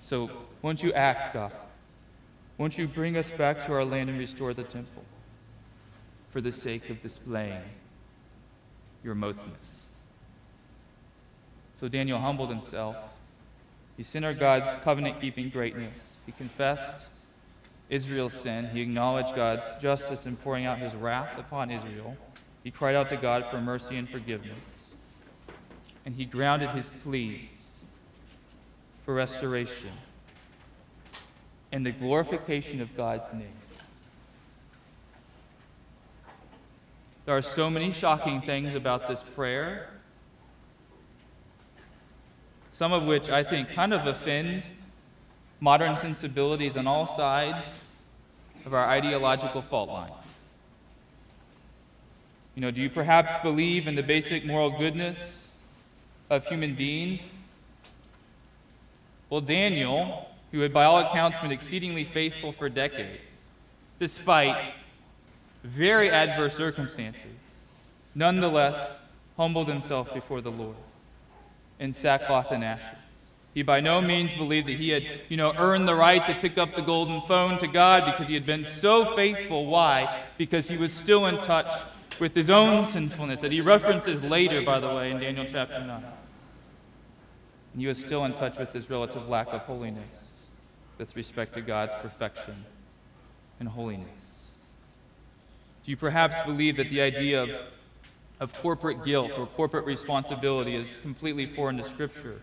So, 0.00 0.30
won't 0.62 0.82
you 0.82 0.90
act, 0.94 1.34
God? 1.34 1.52
Won't 2.56 2.78
you 2.78 2.88
bring 2.88 3.18
us 3.18 3.30
back 3.30 3.66
to 3.66 3.74
our 3.74 3.84
land 3.84 4.08
and 4.08 4.18
restore 4.18 4.54
the 4.54 4.64
temple 4.64 5.04
for 6.30 6.40
the 6.40 6.50
sake 6.50 6.88
of 6.88 7.02
displaying 7.02 7.60
your 9.04 9.14
mostness? 9.14 9.80
So 11.78 11.88
Daniel 11.88 12.18
humbled 12.18 12.48
himself. 12.48 12.96
He 13.98 14.02
centered 14.02 14.40
God's 14.40 14.82
covenant 14.82 15.20
keeping 15.20 15.50
greatness. 15.50 15.98
He 16.24 16.32
confessed 16.32 17.04
Israel's 17.90 18.32
sin. 18.32 18.70
He 18.72 18.80
acknowledged 18.80 19.34
God's 19.34 19.66
justice 19.82 20.24
in 20.24 20.36
pouring 20.36 20.64
out 20.64 20.78
his 20.78 20.94
wrath 20.94 21.38
upon 21.38 21.70
Israel. 21.70 22.16
He 22.62 22.70
cried 22.70 22.94
out 22.94 23.08
to 23.10 23.16
God 23.16 23.46
for 23.50 23.60
mercy 23.60 23.96
and 23.96 24.08
forgiveness. 24.08 24.90
And 26.06 26.14
he 26.14 26.24
grounded 26.24 26.70
his 26.70 26.90
pleas 27.02 27.48
for 29.04 29.12
restoration 29.12 29.90
and 31.72 31.84
the 31.84 31.90
glorification 31.90 32.80
of 32.80 32.96
God's 32.96 33.32
name. 33.32 33.52
There 37.26 37.36
are 37.36 37.42
so 37.42 37.70
many 37.70 37.92
shocking 37.92 38.40
things 38.40 38.74
about 38.74 39.08
this 39.08 39.22
prayer, 39.34 39.90
some 42.72 42.92
of 42.92 43.04
which 43.04 43.28
I 43.28 43.42
think 43.42 43.70
kind 43.70 43.92
of 43.92 44.06
offend 44.06 44.64
modern 45.60 45.96
sensibilities 45.96 46.76
on 46.76 46.86
all 46.86 47.06
sides 47.06 47.82
of 48.64 48.74
our 48.74 48.86
ideological 48.86 49.62
fault 49.62 49.88
lines. 49.88 50.36
You 52.54 52.62
know, 52.62 52.70
do 52.70 52.82
you 52.82 52.90
perhaps 52.90 53.42
believe 53.42 53.86
in 53.86 53.94
the 53.94 54.02
basic 54.02 54.44
moral 54.44 54.70
goodness 54.70 55.48
of 56.28 56.46
human 56.46 56.74
beings? 56.74 57.20
Well, 59.28 59.40
Daniel 59.40 60.26
who 60.52 60.60
had 60.60 60.72
by 60.72 60.84
all 60.84 60.98
accounts 60.98 61.38
been 61.40 61.52
exceedingly 61.52 62.04
faithful 62.04 62.52
for 62.52 62.68
decades, 62.68 63.22
despite 63.98 64.74
very 65.62 66.10
adverse 66.10 66.56
circumstances, 66.56 67.38
nonetheless 68.14 68.98
humbled 69.36 69.68
himself 69.68 70.12
before 70.12 70.40
the 70.40 70.50
Lord 70.50 70.76
in 71.78 71.92
sackcloth 71.92 72.50
and 72.50 72.64
ashes. 72.64 72.98
He 73.54 73.62
by 73.62 73.80
no 73.80 74.00
means 74.00 74.32
believed 74.34 74.68
that 74.68 74.76
he 74.76 74.90
had, 74.90 75.04
you 75.28 75.36
know, 75.36 75.52
earned 75.56 75.88
the 75.88 75.94
right 75.94 76.24
to 76.26 76.34
pick 76.34 76.56
up 76.56 76.74
the 76.74 76.82
golden 76.82 77.20
phone 77.22 77.58
to 77.58 77.66
God 77.66 78.04
because 78.04 78.28
he 78.28 78.34
had 78.34 78.46
been 78.46 78.64
so 78.64 79.16
faithful. 79.16 79.66
Why? 79.66 80.24
Because 80.38 80.68
he 80.68 80.76
was 80.76 80.92
still 80.92 81.26
in 81.26 81.38
touch 81.38 81.72
with 82.20 82.34
his 82.34 82.50
own 82.50 82.84
sinfulness 82.84 83.40
that 83.40 83.50
he 83.50 83.60
references 83.60 84.22
later, 84.22 84.62
by 84.62 84.78
the 84.78 84.94
way, 84.94 85.10
in 85.10 85.18
Daniel 85.18 85.46
chapter 85.50 85.80
9. 85.80 86.04
And 87.72 87.80
he 87.80 87.86
was 87.86 87.98
still 87.98 88.24
in 88.24 88.34
touch 88.34 88.58
with 88.58 88.72
his 88.72 88.88
relative 88.88 89.28
lack 89.28 89.48
of 89.48 89.62
holiness 89.62 90.30
with 91.00 91.16
respect 91.16 91.54
to 91.54 91.62
God's 91.62 91.94
perfection 92.02 92.64
and 93.58 93.68
holiness? 93.68 94.06
Do 95.84 95.90
you 95.90 95.96
perhaps 95.96 96.34
believe 96.44 96.76
that 96.76 96.90
the 96.90 97.00
idea 97.00 97.42
of, 97.42 97.50
of 98.38 98.52
corporate 98.60 99.04
guilt 99.04 99.32
or 99.38 99.46
corporate 99.46 99.86
responsibility 99.86 100.76
is 100.76 100.98
completely 101.00 101.46
foreign 101.46 101.78
to 101.78 101.84
Scripture? 101.84 102.42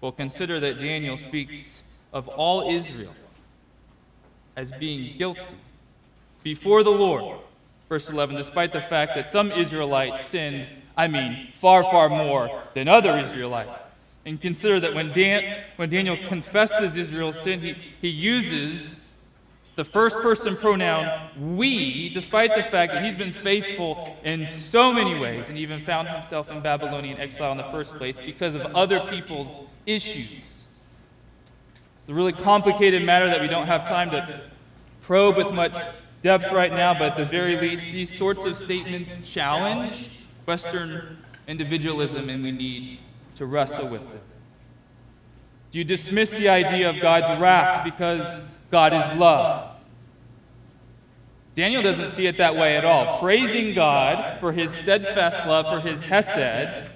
Well, 0.00 0.12
consider 0.12 0.60
that 0.60 0.78
Daniel 0.78 1.16
speaks 1.16 1.82
of 2.12 2.28
all 2.28 2.70
Israel 2.70 3.14
as 4.56 4.70
being 4.72 5.16
guilty 5.16 5.56
before 6.42 6.82
the 6.82 6.90
Lord. 6.90 7.38
Verse 7.88 8.10
11, 8.10 8.36
despite 8.36 8.72
the 8.72 8.80
fact 8.80 9.14
that 9.14 9.32
some 9.32 9.50
Israelites 9.50 10.26
sinned, 10.28 10.66
I 10.96 11.08
mean, 11.08 11.48
far, 11.54 11.82
far 11.84 12.08
more 12.08 12.62
than 12.74 12.86
other 12.86 13.16
Israelites. 13.18 13.70
And 14.26 14.40
consider 14.40 14.78
that 14.80 14.94
when, 14.94 15.12
Dan, 15.12 15.64
when 15.76 15.88
Daniel 15.88 16.16
confesses 16.28 16.96
Israel's 16.96 17.40
sin, 17.40 17.60
he, 17.60 17.74
he 18.02 18.08
uses 18.08 18.97
the 19.78 19.84
first 19.84 20.16
person 20.16 20.56
pronoun 20.56 21.08
we, 21.56 22.08
despite 22.08 22.52
the 22.56 22.64
fact 22.64 22.92
that 22.92 23.04
he's 23.04 23.14
been 23.14 23.32
faithful 23.32 24.16
in 24.24 24.44
so 24.44 24.92
many 24.92 25.16
ways 25.16 25.48
and 25.48 25.56
even 25.56 25.84
found 25.84 26.08
himself 26.08 26.50
in 26.50 26.60
Babylonian 26.60 27.16
exile 27.18 27.52
in 27.52 27.58
the 27.58 27.70
first 27.70 27.94
place 27.94 28.18
because 28.18 28.56
of 28.56 28.62
other 28.74 28.98
people's 28.98 29.56
issues. 29.86 30.64
It's 32.00 32.08
a 32.08 32.12
really 32.12 32.32
complicated 32.32 33.04
matter 33.04 33.28
that 33.28 33.40
we 33.40 33.46
don't 33.46 33.68
have 33.68 33.86
time 33.86 34.10
to 34.10 34.40
probe 35.00 35.36
with 35.36 35.52
much 35.52 35.76
depth 36.22 36.50
right 36.50 36.72
now, 36.72 36.92
but 36.92 37.12
at 37.12 37.16
the 37.16 37.24
very 37.26 37.56
least, 37.56 37.84
these 37.84 38.10
sorts 38.10 38.44
of 38.46 38.56
statements 38.56 39.30
challenge 39.30 40.10
Western 40.44 41.18
individualism, 41.46 42.28
and 42.28 42.42
we 42.42 42.50
need 42.50 42.98
to 43.36 43.46
wrestle 43.46 43.86
with 43.86 44.02
it? 44.02 44.22
Do 45.70 45.78
you 45.78 45.84
dismiss 45.84 46.32
the 46.32 46.48
idea 46.48 46.90
of 46.90 46.98
God's 46.98 47.40
wrath 47.40 47.84
because 47.84 48.26
God 48.70 48.92
is 48.92 49.18
love? 49.18 49.76
Daniel 51.54 51.82
doesn't 51.82 52.10
see 52.10 52.26
it 52.26 52.38
that 52.38 52.54
way 52.54 52.76
at 52.76 52.84
all. 52.84 53.18
Praising 53.18 53.74
God 53.74 54.38
for 54.38 54.52
his 54.52 54.70
steadfast 54.70 55.44
love, 55.46 55.66
for 55.66 55.80
his 55.80 56.02
hesed, 56.04 56.90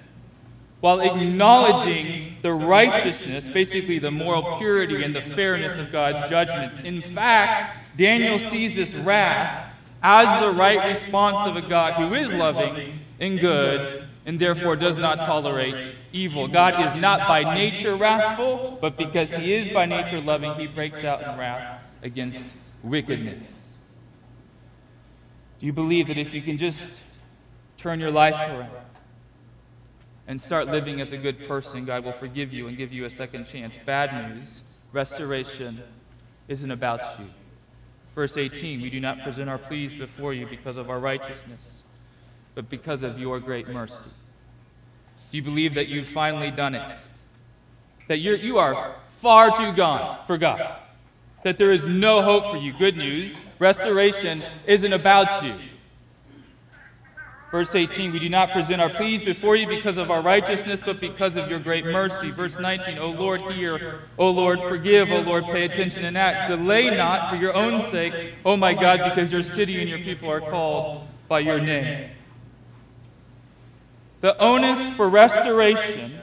while 0.80 1.00
acknowledging 1.00 2.36
the 2.42 2.52
righteousness, 2.52 3.48
basically 3.48 3.98
the 3.98 4.10
moral 4.10 4.58
purity 4.58 5.02
and 5.02 5.16
the 5.16 5.22
fairness 5.22 5.76
of 5.76 5.90
God's 5.90 6.30
judgments. 6.30 6.78
In 6.84 7.02
fact, 7.02 7.96
Daniel 7.96 8.38
sees 8.38 8.76
this 8.76 8.94
wrath 8.94 9.72
as 10.02 10.42
the 10.42 10.50
right 10.50 10.88
response 10.88 11.48
of 11.48 11.56
a 11.56 11.68
God 11.68 11.94
who 11.94 12.14
is 12.14 12.32
loving 12.32 13.00
and 13.20 13.40
good 13.40 14.01
and 14.24 14.38
therefore 14.38 14.76
does 14.76 14.96
not 14.96 15.18
tolerate 15.18 15.94
evil. 16.12 16.46
God 16.46 16.74
is 16.80 17.00
not 17.00 17.26
by 17.26 17.54
nature 17.54 17.96
wrathful, 17.96 18.78
but 18.80 18.96
because 18.96 19.32
he 19.32 19.52
is 19.54 19.68
by 19.72 19.86
nature 19.86 20.20
loving, 20.20 20.54
he 20.54 20.66
breaks 20.66 21.02
out 21.02 21.22
in 21.22 21.38
wrath 21.38 21.82
against 22.02 22.42
wickedness. 22.82 23.48
Do 25.58 25.66
you 25.66 25.72
believe 25.72 26.08
that 26.08 26.18
if 26.18 26.34
you 26.34 26.42
can 26.42 26.56
just 26.56 27.02
turn 27.76 27.98
your 28.00 28.10
life 28.10 28.34
around 28.34 28.70
and 30.28 30.40
start 30.40 30.68
living 30.68 31.00
as 31.00 31.12
a 31.12 31.16
good 31.16 31.46
person, 31.48 31.84
God 31.84 32.04
will 32.04 32.12
forgive 32.12 32.52
you 32.52 32.68
and 32.68 32.76
give 32.76 32.92
you 32.92 33.04
a 33.04 33.10
second 33.10 33.46
chance? 33.46 33.76
Bad 33.84 34.34
news, 34.34 34.60
restoration 34.92 35.82
isn't 36.46 36.70
about 36.70 37.18
you. 37.18 37.26
Verse 38.14 38.36
18, 38.36 38.80
we 38.80 38.90
do 38.90 39.00
not 39.00 39.22
present 39.22 39.48
our 39.48 39.58
pleas 39.58 39.94
before 39.94 40.32
you 40.32 40.46
because 40.46 40.76
of 40.76 40.90
our 40.90 41.00
righteousness 41.00 41.81
but 42.54 42.68
because 42.68 43.02
of 43.02 43.18
your 43.18 43.40
great 43.40 43.68
mercy? 43.68 44.04
Do 45.30 45.36
you 45.36 45.42
believe 45.42 45.74
that 45.74 45.88
you've 45.88 46.08
finally 46.08 46.50
done 46.50 46.74
it? 46.74 46.98
That 48.08 48.18
you're, 48.18 48.36
you 48.36 48.58
are 48.58 48.94
far 49.08 49.56
too 49.56 49.72
gone 49.72 50.18
for 50.26 50.36
God? 50.36 50.76
That 51.44 51.58
there 51.58 51.72
is 51.72 51.86
no 51.86 52.22
hope 52.22 52.50
for 52.50 52.56
you? 52.56 52.72
Good 52.72 52.96
news 52.96 53.38
restoration 53.58 54.42
isn't 54.66 54.92
about 54.92 55.44
you. 55.44 55.54
Verse 57.52 57.74
18, 57.74 58.12
we 58.12 58.18
do 58.18 58.30
not 58.30 58.50
present 58.50 58.80
our 58.80 58.88
pleas 58.88 59.22
before 59.22 59.56
you 59.56 59.66
because 59.66 59.98
of 59.98 60.10
our 60.10 60.22
righteousness, 60.22 60.82
but 60.84 61.00
because 61.00 61.36
of 61.36 61.50
your 61.50 61.58
great 61.58 61.84
mercy. 61.84 62.30
Verse 62.30 62.58
19, 62.58 62.98
O 62.98 63.10
Lord, 63.10 63.42
hear. 63.52 64.00
O 64.18 64.30
Lord, 64.30 64.60
forgive. 64.62 65.10
O 65.12 65.20
Lord, 65.20 65.44
pay 65.44 65.64
attention 65.64 66.06
and 66.06 66.16
act. 66.16 66.48
Delay 66.48 66.96
not 66.96 67.28
for 67.28 67.36
your 67.36 67.54
own 67.54 67.88
sake, 67.90 68.34
O 68.44 68.56
my 68.56 68.72
God, 68.72 69.00
because 69.04 69.30
your 69.30 69.42
city 69.42 69.80
and 69.80 69.88
your 69.88 69.98
people 69.98 70.30
are 70.30 70.40
called 70.40 71.06
by 71.28 71.40
your 71.40 71.60
name. 71.60 72.10
The 74.22 74.38
onus 74.38 74.80
for 74.94 75.08
restoration 75.08 76.20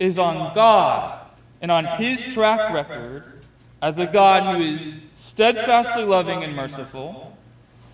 is 0.00 0.18
on 0.18 0.52
God 0.56 1.24
and 1.60 1.70
on 1.70 1.84
His 1.84 2.20
track 2.34 2.74
record 2.74 3.44
as 3.80 3.96
a 4.00 4.06
God 4.06 4.56
who 4.56 4.62
is 4.62 4.96
steadfastly 5.14 6.04
loving 6.04 6.42
and 6.42 6.56
merciful, 6.56 7.36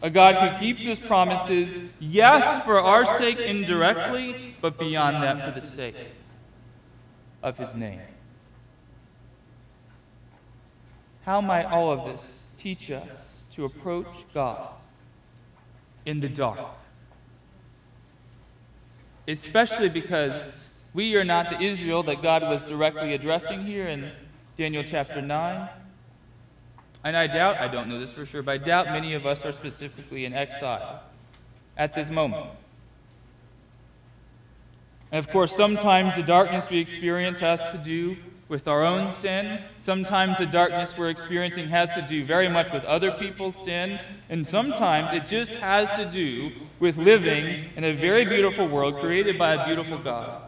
a 0.00 0.08
God 0.08 0.36
who 0.36 0.58
keeps 0.58 0.80
His 0.80 0.98
promises, 0.98 1.78
yes, 2.00 2.64
for 2.64 2.80
our 2.80 3.04
sake 3.18 3.38
indirectly, 3.38 4.56
but 4.62 4.78
beyond 4.78 5.22
that 5.22 5.44
for 5.44 5.60
the 5.60 5.66
sake 5.66 5.96
of 7.42 7.58
His 7.58 7.74
name. 7.74 8.00
How 11.26 11.42
might 11.42 11.66
all 11.66 11.92
of 11.92 12.06
this 12.06 12.40
teach 12.56 12.90
us 12.90 13.42
to 13.52 13.66
approach 13.66 14.24
God 14.32 14.70
in 16.06 16.20
the 16.20 16.30
dark? 16.30 16.60
Especially 19.28 19.90
because 19.90 20.64
we 20.94 21.14
are 21.14 21.24
not 21.24 21.50
the 21.50 21.60
Israel 21.60 22.02
that 22.04 22.22
God 22.22 22.42
was 22.42 22.62
directly 22.62 23.12
addressing 23.12 23.64
here 23.64 23.86
in 23.86 24.10
Daniel 24.56 24.82
chapter 24.82 25.20
9. 25.20 25.68
And 27.04 27.16
I 27.16 27.26
doubt, 27.26 27.58
I 27.58 27.68
don't 27.68 27.88
know 27.88 28.00
this 28.00 28.12
for 28.12 28.26
sure, 28.26 28.42
but 28.42 28.52
I 28.52 28.58
doubt 28.58 28.86
many 28.86 29.12
of 29.14 29.26
us 29.26 29.44
are 29.44 29.52
specifically 29.52 30.24
in 30.24 30.32
exile 30.32 31.02
at 31.76 31.94
this 31.94 32.10
moment. 32.10 32.46
And 35.12 35.18
of 35.18 35.30
course, 35.30 35.54
sometimes 35.54 36.16
the 36.16 36.22
darkness 36.22 36.68
we 36.68 36.78
experience 36.78 37.38
has 37.38 37.60
to 37.72 37.78
do 37.78 38.16
with 38.48 38.66
our 38.66 38.82
own 38.84 39.12
sin. 39.12 39.62
Sometimes 39.80 40.38
the 40.38 40.46
darkness 40.46 40.96
we're 40.96 41.10
experiencing 41.10 41.68
has 41.68 41.90
to 41.90 42.02
do 42.02 42.24
very 42.24 42.48
much 42.48 42.72
with 42.72 42.84
other 42.84 43.12
people's 43.12 43.56
sin. 43.56 44.00
And 44.30 44.46
sometimes 44.46 45.12
it 45.12 45.26
just 45.28 45.54
has 45.54 45.90
to 45.96 46.10
do 46.10 46.52
with 46.80 46.96
living 46.96 47.70
in 47.76 47.84
a 47.84 47.92
very 47.92 48.24
beautiful 48.24 48.66
world 48.66 48.96
created 48.98 49.38
by 49.38 49.54
a 49.54 49.66
beautiful 49.66 49.98
God. 49.98 50.42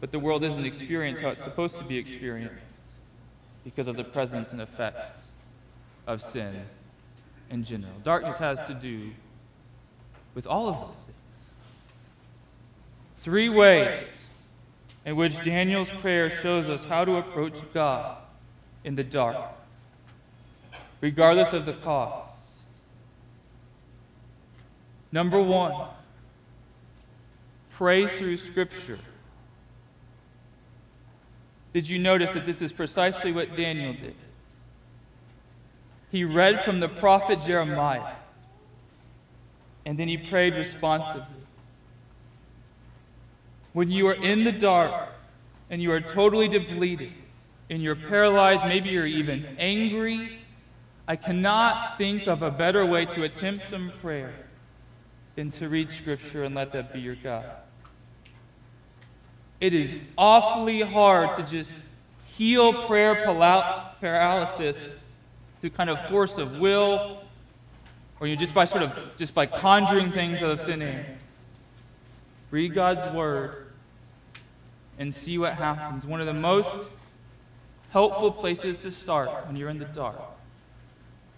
But 0.00 0.12
the 0.12 0.18
world 0.18 0.44
isn't 0.44 0.64
experienced 0.64 1.22
how 1.22 1.30
it's 1.30 1.42
supposed 1.42 1.76
to 1.78 1.84
be 1.84 1.98
experienced 1.98 2.54
because 3.64 3.86
of 3.86 3.96
the 3.96 4.04
presence 4.04 4.52
and 4.52 4.60
effects 4.60 5.22
of 6.06 6.22
sin 6.22 6.62
in 7.50 7.64
general. 7.64 7.92
Darkness 8.02 8.38
has 8.38 8.62
to 8.66 8.74
do 8.74 9.10
with 10.34 10.46
all 10.46 10.68
of 10.68 10.80
those 10.80 11.04
things. 11.04 11.16
Three 13.18 13.48
ways 13.48 13.98
in 15.10 15.16
which 15.16 15.42
Daniel's 15.42 15.90
prayer 15.90 16.30
shows 16.30 16.68
us 16.68 16.84
how 16.84 17.04
to 17.04 17.16
approach 17.16 17.54
God 17.74 18.16
in 18.84 18.94
the 18.94 19.02
dark, 19.02 19.36
regardless 21.00 21.52
of 21.52 21.66
the 21.66 21.72
cost. 21.72 22.28
Number 25.10 25.42
one, 25.42 25.88
pray 27.72 28.06
through 28.06 28.36
Scripture. 28.36 29.00
Did 31.72 31.88
you 31.88 31.98
notice 31.98 32.30
that 32.30 32.46
this 32.46 32.62
is 32.62 32.72
precisely 32.72 33.32
what 33.32 33.56
Daniel 33.56 33.94
did? 33.94 34.14
He 36.12 36.22
read 36.22 36.62
from 36.62 36.78
the 36.78 36.88
prophet 36.88 37.40
Jeremiah, 37.44 38.14
and 39.84 39.98
then 39.98 40.06
he 40.06 40.16
prayed 40.16 40.54
responsively. 40.54 41.39
When 43.72 43.90
you 43.90 44.08
are 44.08 44.14
in 44.14 44.44
the 44.44 44.52
dark 44.52 45.10
and 45.68 45.80
you 45.80 45.92
are 45.92 46.00
totally 46.00 46.48
depleted 46.48 47.12
and 47.68 47.82
you're 47.82 47.96
paralyzed, 47.96 48.66
maybe 48.66 48.90
you're 48.90 49.06
even 49.06 49.46
angry, 49.58 50.38
I 51.06 51.16
cannot 51.16 51.98
think 51.98 52.26
of 52.26 52.42
a 52.42 52.50
better 52.50 52.84
way 52.84 53.04
to 53.06 53.22
attempt 53.22 53.68
some 53.68 53.92
prayer 54.00 54.34
than 55.36 55.50
to 55.52 55.68
read 55.68 55.90
Scripture 55.90 56.44
and 56.44 56.54
let 56.54 56.72
that 56.72 56.92
be 56.92 57.00
your 57.00 57.16
God. 57.16 57.44
It 59.60 59.74
is 59.74 59.96
awfully 60.16 60.80
hard 60.80 61.34
to 61.36 61.42
just 61.42 61.74
heal 62.36 62.84
prayer 62.84 63.14
paralysis 64.00 64.92
through 65.60 65.70
kind 65.70 65.90
of 65.90 66.00
force 66.08 66.38
of 66.38 66.58
will 66.58 67.22
or 68.18 68.26
you 68.26 68.36
just 68.36 68.54
by 68.54 68.64
sort 68.64 68.82
of 68.82 68.98
just 69.16 69.34
by 69.34 69.46
conjuring 69.46 70.12
things 70.12 70.42
out 70.42 70.50
of 70.50 70.60
thin 70.62 70.82
air. 70.82 71.18
Read 72.50 72.74
God's 72.74 73.14
word 73.14 73.66
and 74.98 75.14
see 75.14 75.38
what 75.38 75.54
happens. 75.54 76.04
One 76.04 76.20
of 76.20 76.26
the 76.26 76.34
most 76.34 76.88
helpful 77.90 78.30
places 78.30 78.82
to 78.82 78.90
start 78.90 79.46
when 79.46 79.56
you're 79.56 79.68
in 79.70 79.78
the 79.78 79.84
dark 79.86 80.20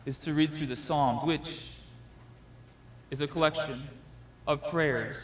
is 0.04 0.18
to 0.20 0.32
read 0.32 0.52
through 0.52 0.66
the 0.66 0.76
Psalms, 0.76 1.22
which 1.24 1.70
is 3.10 3.20
a 3.20 3.26
collection 3.26 3.82
of 4.46 4.66
prayers. 4.68 5.16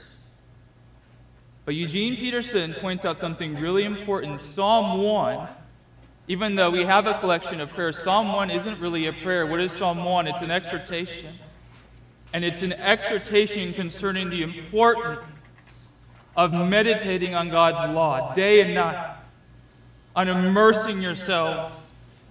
But 1.65 1.75
Eugene 1.75 2.17
Peterson 2.17 2.75
points 2.75 3.05
out 3.05 3.17
something 3.17 3.57
really 3.57 3.85
important. 3.85 4.41
Psalm 4.41 5.03
1, 5.03 5.49
even 6.29 6.55
though 6.55 6.71
we 6.71 6.85
have 6.85 7.07
a 7.07 7.19
collection 7.19 7.61
of 7.61 7.71
prayers, 7.71 7.99
Psalm 7.99 8.33
1 8.33 8.51
isn't 8.51 8.79
really 8.79 9.07
a 9.07 9.13
prayer. 9.13 9.47
What 9.47 9.61
is 9.61 9.73
Psalm 9.73 10.05
1? 10.05 10.29
It's 10.29 10.43
an 10.43 10.51
exhortation. 10.51 11.35
And 12.33 12.45
it's 12.45 12.63
an 12.63 12.75
exhortation 12.75 13.73
concerning 13.73 14.31
the 14.31 14.43
importance 14.43 15.21
of 16.39 16.53
meditating 16.53 17.35
on 17.35 17.49
God's 17.49 17.93
law 17.93 18.33
day 18.33 18.61
and 18.61 18.73
night, 18.73 19.17
on 20.15 20.29
immersing 20.29 21.03
yourselves 21.03 21.89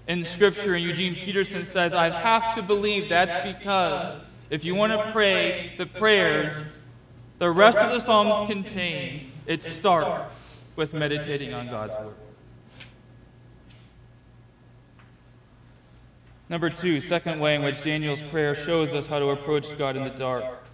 in 0.07 0.23
Scripture. 0.23 0.75
And 0.75 0.83
Eugene 0.83 1.13
Peterson 1.13 1.65
says, 1.65 1.93
I 1.93 2.09
have 2.09 2.55
to 2.55 2.63
believe 2.63 3.09
that's 3.09 3.45
because 3.57 4.23
if 4.49 4.63
you 4.63 4.75
want 4.75 4.93
to 4.93 5.11
pray 5.11 5.73
the 5.77 5.85
prayers 5.85 6.55
the 7.37 7.51
rest 7.51 7.77
of 7.77 7.91
the 7.91 7.99
Psalms 7.99 8.49
contain, 8.49 9.31
it 9.45 9.61
starts 9.61 10.51
with 10.75 10.93
meditating 10.93 11.53
on 11.53 11.67
God's 11.67 11.95
Word. 11.97 12.15
Number 16.49 16.69
two, 16.69 17.01
second 17.01 17.39
way 17.41 17.55
in 17.55 17.61
which 17.61 17.81
Daniel's 17.83 18.21
prayer 18.21 18.55
shows 18.55 18.93
us 18.93 19.05
how 19.05 19.19
to 19.19 19.31
approach 19.31 19.77
God 19.77 19.97
in 19.97 20.05
the 20.05 20.09
dark. 20.09 20.66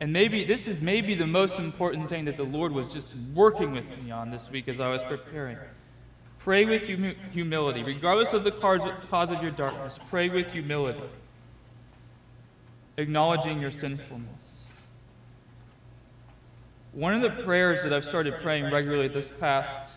And 0.00 0.12
maybe 0.12 0.44
this 0.44 0.68
is 0.68 0.80
maybe 0.80 1.14
the 1.14 1.26
most 1.26 1.58
important 1.58 2.08
thing 2.08 2.26
that 2.26 2.36
the 2.36 2.44
Lord 2.44 2.72
was 2.72 2.86
just 2.88 3.08
working 3.34 3.72
with 3.72 3.86
me 4.02 4.10
on 4.10 4.30
this 4.30 4.50
week 4.50 4.68
as 4.68 4.78
I 4.78 4.88
was 4.88 5.02
preparing. 5.04 5.56
Pray 6.38 6.64
with 6.66 6.86
hum- 6.86 7.16
humility. 7.32 7.82
Regardless 7.82 8.32
of 8.32 8.44
the 8.44 8.52
cause 8.52 9.30
of 9.30 9.42
your 9.42 9.50
darkness, 9.50 9.98
pray 10.08 10.28
with 10.28 10.52
humility, 10.52 11.00
acknowledging 12.98 13.60
your 13.60 13.70
sinfulness. 13.70 14.64
One 16.92 17.14
of 17.14 17.22
the 17.22 17.42
prayers 17.42 17.82
that 17.82 17.92
I've 17.92 18.04
started 18.04 18.38
praying 18.42 18.70
regularly 18.70 19.08
this 19.08 19.32
past 19.40 19.92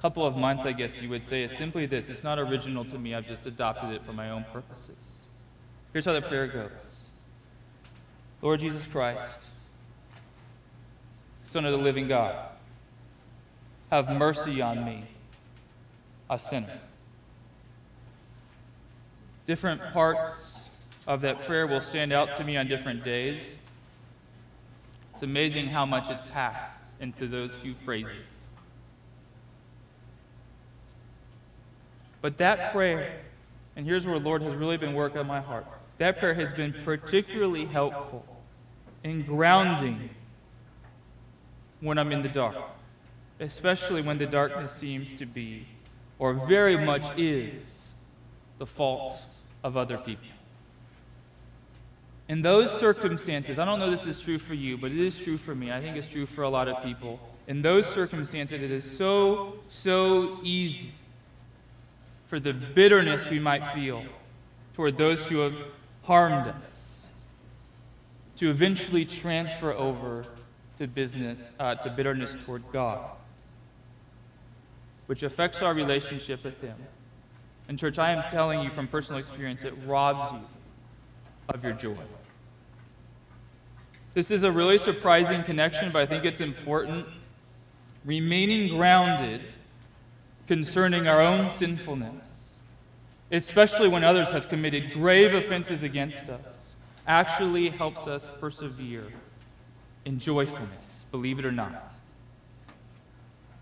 couple 0.00 0.24
of 0.24 0.36
months, 0.36 0.64
I 0.64 0.72
guess 0.72 1.00
you 1.02 1.08
would 1.08 1.24
say, 1.24 1.42
is 1.42 1.52
simply 1.52 1.86
this. 1.86 2.08
It's 2.08 2.22
not 2.22 2.38
original 2.38 2.84
to 2.84 2.98
me, 2.98 3.14
I've 3.14 3.26
just 3.26 3.46
adopted 3.46 3.90
it 3.90 4.04
for 4.04 4.12
my 4.12 4.30
own 4.30 4.44
purposes. 4.52 5.20
Here's 5.92 6.04
how 6.04 6.12
the 6.12 6.22
prayer 6.22 6.46
goes 6.46 6.97
Lord 8.40 8.60
Jesus 8.60 8.86
Christ, 8.86 9.46
Son 11.44 11.64
of 11.64 11.72
the 11.72 11.78
living 11.78 12.06
God, 12.08 12.36
have 13.90 14.10
mercy 14.10 14.60
on 14.60 14.84
me, 14.84 15.04
a 16.30 16.38
sinner. 16.38 16.78
Different 19.46 19.80
parts 19.92 20.58
of 21.06 21.22
that 21.22 21.46
prayer 21.46 21.66
will 21.66 21.80
stand 21.80 22.12
out 22.12 22.36
to 22.36 22.44
me 22.44 22.56
on 22.56 22.68
different 22.68 23.02
days. 23.02 23.42
It's 25.14 25.22
amazing 25.22 25.68
how 25.68 25.86
much 25.86 26.10
is 26.10 26.20
packed 26.32 26.80
into 27.00 27.26
those 27.26 27.54
few 27.56 27.74
phrases. 27.84 28.28
But 32.20 32.38
that 32.38 32.72
prayer, 32.72 33.20
and 33.74 33.86
here's 33.86 34.06
where 34.06 34.18
the 34.18 34.24
Lord 34.24 34.42
has 34.42 34.54
really 34.54 34.76
been 34.76 34.92
working 34.92 35.18
on 35.18 35.26
my 35.26 35.40
heart, 35.40 35.66
that 35.98 36.18
prayer 36.18 36.34
has 36.34 36.52
been 36.52 36.72
particularly 36.84 37.66
helpful 37.66 38.24
in 39.04 39.22
grounding 39.22 40.10
when 41.80 41.98
I'm 41.98 42.12
in 42.12 42.22
the 42.22 42.28
dark, 42.28 42.56
especially 43.40 44.02
when 44.02 44.18
the 44.18 44.26
darkness 44.26 44.72
seems 44.72 45.12
to 45.14 45.26
be, 45.26 45.66
or 46.18 46.34
very 46.34 46.76
much 46.76 47.04
is, 47.16 47.82
the 48.58 48.66
fault 48.66 49.20
of 49.62 49.76
other 49.76 49.98
people. 49.98 50.26
In 52.28 52.42
those 52.42 52.70
circumstances, 52.70 53.58
I 53.58 53.64
don't 53.64 53.78
know 53.78 53.90
this 53.90 54.04
is 54.04 54.20
true 54.20 54.38
for 54.38 54.54
you, 54.54 54.76
but 54.76 54.90
it 54.90 54.98
is 54.98 55.18
true 55.18 55.38
for 55.38 55.54
me. 55.54 55.72
I 55.72 55.80
think 55.80 55.96
it's 55.96 56.06
true 56.06 56.26
for 56.26 56.42
a 56.42 56.48
lot 56.48 56.68
of 56.68 56.82
people. 56.82 57.18
In 57.46 57.62
those 57.62 57.86
circumstances, 57.86 58.60
it 58.60 58.70
is 58.70 58.84
so, 58.84 59.54
so 59.70 60.38
easy 60.42 60.90
for 62.26 62.38
the 62.38 62.52
bitterness 62.52 63.30
we 63.30 63.38
might 63.38 63.66
feel 63.68 64.04
toward 64.74 64.98
those 64.98 65.26
who 65.26 65.38
have 65.38 65.54
harmed 66.08 66.48
us, 66.48 67.06
to 68.36 68.48
eventually 68.48 69.04
transfer 69.04 69.72
over 69.72 70.24
to 70.78 70.86
business, 70.86 71.38
uh, 71.60 71.74
to 71.74 71.90
bitterness 71.90 72.34
toward 72.46 72.62
God, 72.72 73.10
which 75.04 75.22
affects 75.22 75.60
our 75.60 75.74
relationship 75.74 76.42
with 76.44 76.58
Him. 76.62 76.76
And, 77.68 77.78
church, 77.78 77.98
I 77.98 78.12
am 78.12 78.22
telling 78.30 78.62
you 78.62 78.70
from 78.70 78.88
personal 78.88 79.18
experience, 79.18 79.64
it 79.64 79.74
robs 79.86 80.32
you 80.32 80.40
of 81.50 81.62
your 81.62 81.74
joy. 81.74 81.94
This 84.14 84.30
is 84.30 84.44
a 84.44 84.50
really 84.50 84.78
surprising 84.78 85.44
connection, 85.44 85.92
but 85.92 86.00
I 86.00 86.06
think 86.06 86.24
it's 86.24 86.40
important. 86.40 87.06
Remaining 88.06 88.74
grounded 88.74 89.42
concerning 90.46 91.06
our 91.06 91.20
own 91.20 91.50
sinfulness, 91.50 92.27
especially 93.30 93.88
when 93.88 94.04
others 94.04 94.30
have 94.30 94.48
committed 94.48 94.92
grave 94.92 95.34
offenses 95.34 95.82
against 95.82 96.28
us, 96.28 96.74
actually 97.06 97.70
helps 97.70 98.06
us 98.06 98.26
persevere 98.40 99.06
in 100.04 100.18
joyfulness, 100.18 101.04
believe 101.10 101.38
it 101.38 101.44
or 101.44 101.52
not. 101.52 101.92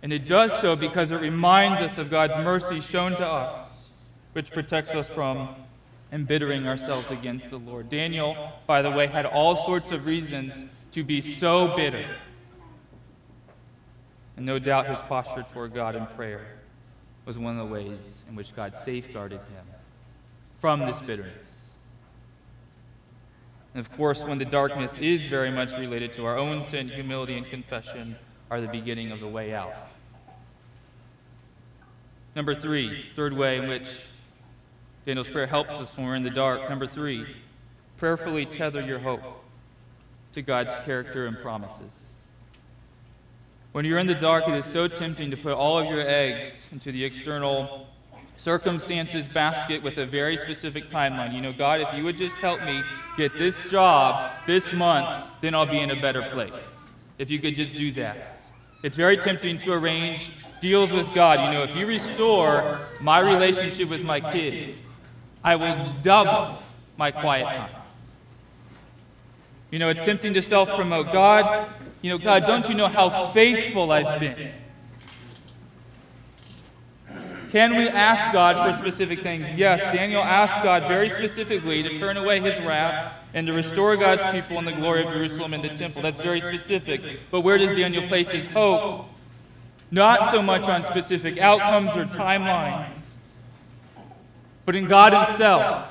And 0.03 0.13
it 0.13 0.27
does 0.27 0.57
so 0.61 0.77
because 0.77 1.11
it 1.11 1.21
reminds 1.21 1.81
us 1.81 1.99
of 1.99 2.11
God's 2.11 2.37
mercy 2.37 2.81
shown 2.81 3.17
to 3.17 3.27
us, 3.27 3.89
which 4.33 4.53
protects 4.53 4.95
us 4.95 5.09
from 5.09 5.49
embittering 6.13 6.67
ourselves 6.67 7.11
against 7.11 7.51
the 7.51 7.59
Lord. 7.59 7.89
Daniel, 7.91 8.53
by 8.67 8.83
the 8.83 8.91
way, 8.91 9.07
had 9.07 9.27
all 9.27 9.65
sorts 9.65 9.91
of 9.91 10.07
reasons 10.07 10.65
to 10.93 11.03
be 11.03 11.21
so 11.21 11.75
bitter. 11.77 12.07
And 14.37 14.47
no 14.47 14.59
doubt 14.59 14.87
his 14.87 15.01
posture 15.01 15.45
toward 15.53 15.75
God 15.75 15.97
in 15.97 16.07
prayer 16.07 16.56
was 17.27 17.39
one 17.39 17.59
of 17.59 17.69
the 17.69 17.73
ways 17.73 18.25
in 18.29 18.37
which 18.37 18.55
God 18.57 18.75
safeguarded 18.85 19.41
him 19.41 19.67
from 20.59 20.81
this 20.87 21.01
bitterness. 21.01 21.71
And 23.75 23.85
of 23.85 23.93
course, 23.95 24.25
when 24.25 24.39
the 24.39 24.47
darkness 24.47 24.97
is 24.97 25.27
very 25.27 25.51
much 25.51 25.77
related 25.77 26.15
to 26.15 26.25
our 26.25 26.39
own 26.39 26.63
sin, 26.63 26.89
humility 26.89 27.37
and 27.37 27.47
confession 27.47 28.17
are 28.51 28.61
the 28.61 28.69
beginning 28.69 29.11
of 29.11 29.21
the 29.21 29.29
way 29.29 29.53
out. 29.53 29.75
Number 32.35 32.55
three, 32.55 33.07
third 33.17 33.33
way 33.33 33.59
in 33.59 33.69
which 33.69 33.89
Daniel's 35.05 35.29
prayer 35.29 35.47
helps 35.47 35.75
us 35.75 35.97
when 35.97 36.07
we're 36.07 36.15
in 36.15 36.23
the 36.23 36.31
dark. 36.31 36.69
Number 36.71 36.87
three, 36.87 37.27
prayerfully 37.97 38.47
tether 38.47 38.81
your 38.81 38.99
hope 38.99 39.23
to 40.35 40.43
God's 40.43 40.75
character 40.85 41.27
and 41.27 41.39
promises. 41.39 42.06
When 43.77 43.85
you're 43.85 43.99
in 43.99 44.07
the 44.07 44.15
dark, 44.15 44.49
it 44.49 44.55
is 44.55 44.65
so 44.65 44.89
tempting 44.89 45.31
to 45.33 45.37
put 45.37 45.53
all 45.53 45.79
of 45.79 45.85
your 45.85 46.01
eggs 46.01 46.55
into 46.73 46.91
the 46.91 47.05
external 47.05 47.87
circumstances 48.39 49.27
basket 49.27 49.83
with 49.83 49.99
a 49.99 50.07
very 50.07 50.39
specific 50.39 50.89
timeline. 50.89 51.35
You 51.35 51.43
know, 51.43 51.53
God, 51.53 51.83
if 51.83 51.93
you 51.93 52.03
would 52.05 52.17
just 52.17 52.37
help 52.37 52.63
me 52.63 52.83
get 53.19 53.37
this 53.37 53.61
job 53.71 54.33
this 54.47 54.73
month, 54.73 55.27
then 55.43 55.55
I'll 55.55 55.67
be 55.67 55.79
in 55.79 55.91
a 55.91 56.01
better 56.01 56.23
place. 56.23 56.55
If 57.19 57.29
you 57.29 57.39
could 57.39 57.55
just 57.55 57.77
do 57.77 57.93
that. 57.93 58.39
It's 58.83 58.97
very 58.97 59.19
tempting 59.19 59.59
to 59.59 59.75
arrange 59.75 60.33
deals 60.63 60.91
with 60.91 61.13
God. 61.13 61.45
You 61.45 61.53
know, 61.53 61.63
if 61.63 61.77
you 61.77 61.87
restore 61.87 62.81
my 63.03 63.19
relationship 63.19 63.91
with 63.91 64.03
my 64.03 64.23
kids, 64.33 64.79
I 65.45 65.57
will 65.57 65.93
double 66.01 66.63
my 66.97 67.11
quiet 67.11 67.45
times. 67.45 67.73
You 69.71 69.79
know, 69.79 69.91
it's 69.91 70.03
tempting 70.03 70.33
to 70.33 70.41
self 70.41 70.71
promote. 70.71 71.13
God, 71.13 71.69
you 72.07 72.13
know, 72.13 72.19
God, 72.19 72.47
don't 72.47 72.69
you 72.69 72.77
know 72.77 72.87
how 72.87 73.27
faithful 73.33 73.91
I've 73.91 74.21
been? 74.21 74.53
Can 77.51 77.77
we 77.77 77.89
ask 77.89 78.33
God 78.33 78.65
for 78.65 78.79
specific 78.79 79.25
things? 79.25 79.51
Yes, 79.57 79.81
Daniel 79.93 80.23
asked 80.23 80.63
God 80.63 80.87
very 80.87 81.09
specifically 81.09 81.83
to 81.83 81.97
turn 81.97 82.17
away 82.17 82.39
his 82.39 82.65
wrath 82.65 83.13
and 83.35 83.45
to 83.49 83.53
restore 83.53 83.97
God's 83.97 84.23
people 84.31 84.57
in 84.61 84.65
the 84.65 84.71
glory 84.71 85.05
of 85.05 85.13
Jerusalem 85.13 85.53
and 85.53 85.65
the 85.65 85.71
temple. 85.71 86.01
That's 86.01 86.21
very 86.21 86.41
specific. 86.41 87.03
But 87.33 87.41
where 87.41 87.59
does 87.59 87.77
Daniel 87.77 88.07
place 88.07 88.31
his 88.31 88.47
hope? 88.47 89.07
Not 89.91 90.31
so 90.31 90.43
much 90.43 90.69
on 90.69 90.85
specific 90.85 91.39
outcomes 91.39 91.97
or 91.97 92.05
timelines, 92.05 92.95
but 94.65 94.77
in 94.77 94.87
God 94.87 95.13
Himself. 95.13 95.89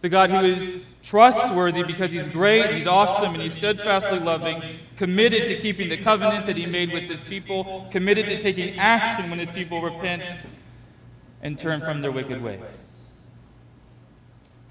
The 0.00 0.08
God 0.08 0.30
who 0.30 0.40
is 0.40 0.86
trustworthy 1.06 1.84
because 1.84 2.10
He's 2.10 2.26
great, 2.26 2.74
He's 2.74 2.86
awesome, 2.86 3.34
and 3.34 3.42
He's 3.42 3.54
steadfastly 3.54 4.18
loving, 4.18 4.60
committed 4.96 5.46
to 5.46 5.56
keeping 5.56 5.88
the 5.88 5.96
covenant 5.96 6.46
that 6.46 6.56
He 6.56 6.66
made 6.66 6.92
with 6.92 7.04
His 7.04 7.22
people, 7.22 7.86
committed 7.92 8.26
to 8.26 8.40
taking 8.40 8.76
action 8.76 9.30
when 9.30 9.38
His 9.38 9.50
people 9.50 9.80
repent 9.80 10.24
and 11.42 11.56
turn 11.56 11.80
from 11.80 12.02
their 12.02 12.10
wicked 12.10 12.42
ways. 12.42 12.60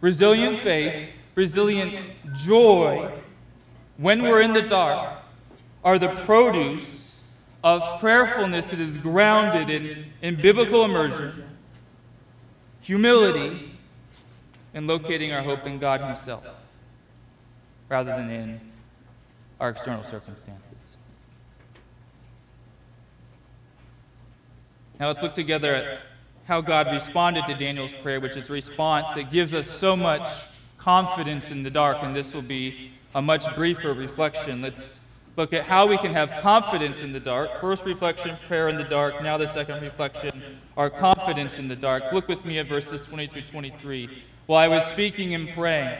Resilient 0.01 0.59
faith, 0.59 1.09
resilient 1.35 2.05
joy, 2.33 3.11
when 3.97 4.21
we're 4.21 4.41
in 4.41 4.51
the 4.51 4.61
dark, 4.61 5.19
are 5.85 5.97
the 5.97 6.09
produce 6.09 7.21
of 7.63 8.01
prayerfulness 8.01 8.65
that 8.67 8.79
is 8.79 8.97
grounded 8.97 9.69
in, 9.69 10.05
in 10.21 10.35
biblical 10.35 10.83
immersion, 10.83 11.45
humility, 12.81 13.74
and 14.75 14.85
locating 14.85 15.31
our 15.31 15.41
hope 15.41 15.65
in 15.65 15.79
God 15.79 16.01
Himself 16.01 16.45
rather 17.89 18.11
than 18.11 18.29
in 18.29 18.61
our 19.59 19.69
external 19.69 20.03
circumstances. 20.03 20.97
Now 24.99 25.07
let's 25.07 25.21
look 25.21 25.33
together 25.33 25.73
at 25.73 25.99
how 26.45 26.61
God 26.61 26.87
responded 26.91 27.45
to 27.47 27.55
Daniel's 27.55 27.93
prayer, 28.03 28.19
which 28.19 28.37
is 28.37 28.49
a 28.49 28.53
response 28.53 29.07
that 29.15 29.31
gives 29.31 29.53
us 29.53 29.67
so 29.67 29.95
much 29.95 30.29
confidence 30.77 31.51
in 31.51 31.63
the 31.63 31.71
dark, 31.71 31.97
and 32.01 32.15
this 32.15 32.33
will 32.33 32.41
be 32.41 32.91
a 33.15 33.21
much 33.21 33.43
briefer 33.55 33.93
reflection. 33.93 34.61
Let's 34.61 34.99
look 35.37 35.53
at 35.53 35.63
how 35.63 35.87
we 35.87 35.97
can 35.97 36.13
have 36.13 36.31
confidence 36.41 37.01
in 37.01 37.13
the 37.13 37.19
dark. 37.19 37.59
First 37.59 37.85
reflection, 37.85 38.35
prayer 38.47 38.69
in 38.69 38.77
the 38.77 38.83
dark. 38.83 39.21
Now 39.23 39.37
the 39.37 39.47
second 39.47 39.81
reflection, 39.81 40.59
our 40.77 40.89
confidence 40.89 41.57
in 41.57 41.67
the 41.67 41.75
dark. 41.75 42.11
Look 42.11 42.27
with 42.27 42.45
me 42.45 42.59
at 42.59 42.67
verses 42.67 43.01
20 43.01 43.27
through 43.27 43.41
23. 43.43 44.23
While 44.45 44.59
I 44.59 44.67
was 44.67 44.83
speaking 44.85 45.33
and 45.33 45.49
praying, 45.49 45.97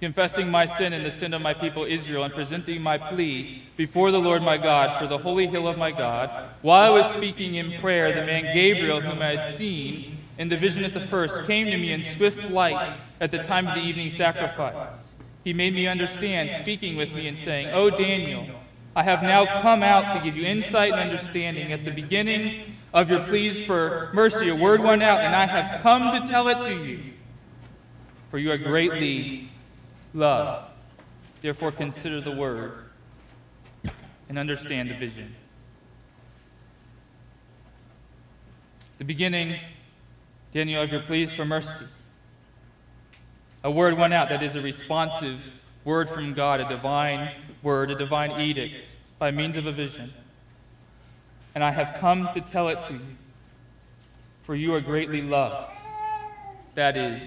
confessing 0.00 0.50
my 0.50 0.66
sin 0.66 0.92
and 0.92 1.04
the 1.04 1.10
sin 1.10 1.32
of 1.34 1.40
my 1.40 1.54
people 1.54 1.84
Israel, 1.84 2.24
and 2.24 2.34
presenting 2.34 2.82
my 2.82 2.98
plea 2.98 3.62
before 3.76 4.10
the 4.10 4.18
Lord 4.18 4.42
my 4.42 4.58
God 4.58 4.98
for 4.98 5.06
the 5.06 5.18
holy 5.18 5.46
hill 5.46 5.66
of 5.66 5.78
my 5.78 5.90
God, 5.90 6.50
while 6.62 6.82
I 6.82 6.94
was 6.94 7.06
speaking 7.12 7.54
in 7.54 7.78
prayer, 7.80 8.12
the 8.14 8.26
man 8.26 8.54
Gabriel, 8.54 9.00
whom 9.00 9.22
I 9.22 9.36
had 9.36 9.56
seen 9.56 10.18
in 10.36 10.48
the 10.48 10.56
vision 10.56 10.84
at 10.84 10.94
the 10.94 11.00
first, 11.00 11.44
came 11.44 11.66
to 11.66 11.76
me 11.76 11.92
in 11.92 12.02
swift 12.02 12.50
light 12.50 12.98
at 13.20 13.30
the 13.30 13.42
time 13.42 13.66
of 13.66 13.74
the 13.74 13.82
evening 13.82 14.10
sacrifice. 14.10 15.12
He 15.44 15.52
made 15.54 15.74
me 15.74 15.86
understand, 15.86 16.50
speaking 16.62 16.96
with 16.96 17.14
me 17.14 17.26
and 17.28 17.38
saying, 17.38 17.68
O 17.72 17.88
Daniel, 17.88 18.46
I 18.94 19.02
have 19.02 19.22
now 19.22 19.46
come 19.62 19.82
out 19.82 20.14
to 20.14 20.22
give 20.22 20.36
you 20.36 20.44
insight 20.44 20.92
and 20.92 21.00
understanding. 21.00 21.72
At 21.72 21.84
the 21.84 21.90
beginning 21.90 22.76
of 22.92 23.08
your 23.08 23.22
pleas 23.22 23.64
for 23.64 24.10
mercy, 24.12 24.50
a 24.50 24.56
word 24.56 24.80
went 24.80 25.02
out, 25.02 25.20
and 25.20 25.34
I 25.34 25.46
have 25.46 25.80
come 25.80 26.10
to 26.12 26.30
tell 26.30 26.48
it 26.48 26.60
to 26.62 26.84
you. 26.84 27.04
For 28.30 28.38
you 28.38 28.52
are 28.52 28.58
greatly 28.58 29.50
loved. 30.14 30.70
Therefore, 31.42 31.72
consider 31.72 32.20
the 32.20 32.30
word 32.30 32.72
and 34.28 34.38
understand 34.38 34.90
the 34.90 34.94
vision. 34.94 35.34
The 38.98 39.04
beginning, 39.04 39.58
Daniel, 40.52 40.82
of 40.82 40.92
your 40.92 41.00
pleas 41.00 41.34
for 41.34 41.44
mercy. 41.44 41.86
A 43.64 43.70
word 43.70 43.96
went 43.96 44.12
out 44.12 44.28
that 44.28 44.42
is 44.42 44.54
a 44.54 44.60
responsive 44.60 45.60
word 45.84 46.08
from 46.08 46.34
God, 46.34 46.60
a 46.60 46.68
divine 46.68 47.30
word, 47.62 47.90
a 47.90 47.94
divine 47.94 48.40
edict 48.40 48.74
by 49.18 49.30
means 49.30 49.56
of 49.56 49.66
a 49.66 49.72
vision. 49.72 50.12
And 51.54 51.64
I 51.64 51.70
have 51.70 51.98
come 51.98 52.28
to 52.32 52.40
tell 52.40 52.68
it 52.68 52.78
to 52.86 52.92
you, 52.92 53.00
for 54.42 54.54
you 54.54 54.74
are 54.74 54.80
greatly 54.80 55.22
loved. 55.22 55.72
That 56.74 56.96
is, 56.96 57.22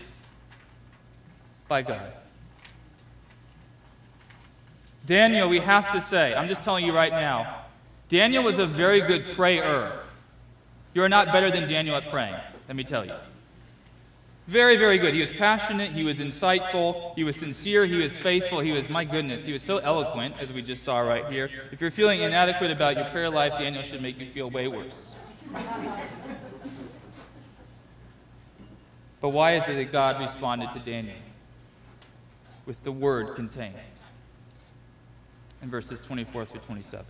by 1.73 1.81
God. 1.81 2.13
Daniel, 5.07 5.49
we 5.49 5.57
have 5.57 5.91
to 5.93 6.01
say, 6.01 6.35
I'm 6.35 6.47
just 6.47 6.61
telling 6.61 6.85
you 6.85 6.93
right 6.93 7.11
now, 7.11 7.65
Daniel 8.09 8.43
was 8.43 8.59
a 8.59 8.67
very 8.67 9.01
good 9.01 9.25
prayer. 9.33 9.91
You 10.93 11.01
are 11.01 11.09
not 11.09 11.33
better 11.33 11.49
than 11.49 11.67
Daniel 11.67 11.95
at 11.95 12.11
praying, 12.11 12.35
let 12.67 12.75
me 12.75 12.83
tell 12.83 13.03
you. 13.03 13.15
Very, 14.45 14.77
very 14.77 14.99
good. 14.99 15.15
He 15.15 15.21
was 15.21 15.31
passionate, 15.31 15.93
he 15.93 16.03
was 16.03 16.19
insightful, 16.19 17.15
he 17.15 17.23
was 17.23 17.37
sincere, 17.37 17.87
he 17.87 17.95
was 17.95 18.15
faithful, 18.15 18.59
he 18.59 18.71
was, 18.71 18.87
my 18.87 19.03
goodness, 19.03 19.43
he 19.43 19.51
was 19.51 19.63
so 19.63 19.77
eloquent, 19.79 20.39
as 20.39 20.53
we 20.53 20.61
just 20.61 20.83
saw 20.83 20.99
right 20.99 21.25
here. 21.25 21.49
If 21.71 21.81
you're 21.81 21.89
feeling 21.89 22.21
inadequate 22.21 22.69
about 22.69 22.97
your 22.97 23.05
prayer 23.05 23.31
life, 23.31 23.53
Daniel 23.57 23.81
should 23.81 24.03
make 24.03 24.19
you 24.19 24.29
feel 24.29 24.51
way 24.51 24.67
worse. 24.67 25.15
But 29.21 29.29
why 29.29 29.55
is 29.55 29.67
it 29.67 29.73
that 29.73 29.91
God 29.91 30.21
responded 30.21 30.71
to 30.73 30.79
Daniel 30.79 31.17
with 32.65 32.81
the 32.83 32.91
word 32.91 33.35
contained 33.35 33.75
in 35.61 35.69
verses 35.69 35.99
24 35.99 36.45
through 36.45 36.59
27? 36.61 37.05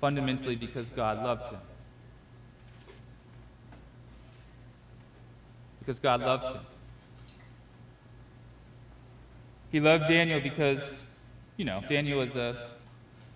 Fundamentally, 0.00 0.56
because 0.56 0.88
God 0.90 1.22
loved 1.22 1.52
him. 1.52 1.60
because 5.82 5.98
God 5.98 6.20
loved 6.20 6.56
him. 6.56 6.62
He 9.72 9.80
loved 9.80 10.06
Daniel 10.06 10.40
because, 10.40 10.80
you 11.56 11.64
know, 11.64 11.82
Daniel 11.88 12.20
was 12.20 12.36
a 12.36 12.70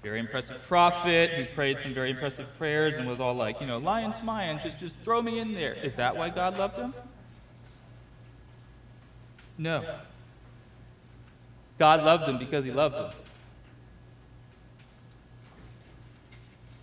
very 0.03 0.21
impressive 0.21 0.63
prophet 0.63 1.31
who 1.31 1.45
prayed 1.55 1.81
some 1.81 1.93
very 1.93 2.11
impressive 2.11 2.47
prayers 2.57 2.99
and 2.99 3.09
was 3.09 3.19
all 3.19 3.35
like, 3.35 3.61
you 3.61 3.67
know, 3.67 3.79
lions, 3.79 4.23
lions, 4.23 4.63
just, 4.63 4.79
just 4.79 4.97
throw 4.99 5.21
me 5.21 5.41
in 5.41 5.55
there. 5.55 5.75
Is 5.75 5.97
that 5.97 6.17
why 6.17 6.29
God 6.29 6.57
loved 6.57 6.77
him? 6.77 6.95
No. 9.59 9.85
God 11.79 12.03
loved 12.05 12.27
them 12.27 12.39
because 12.39 12.65
he 12.65 12.71
loved 12.71 12.95
them. 12.95 13.11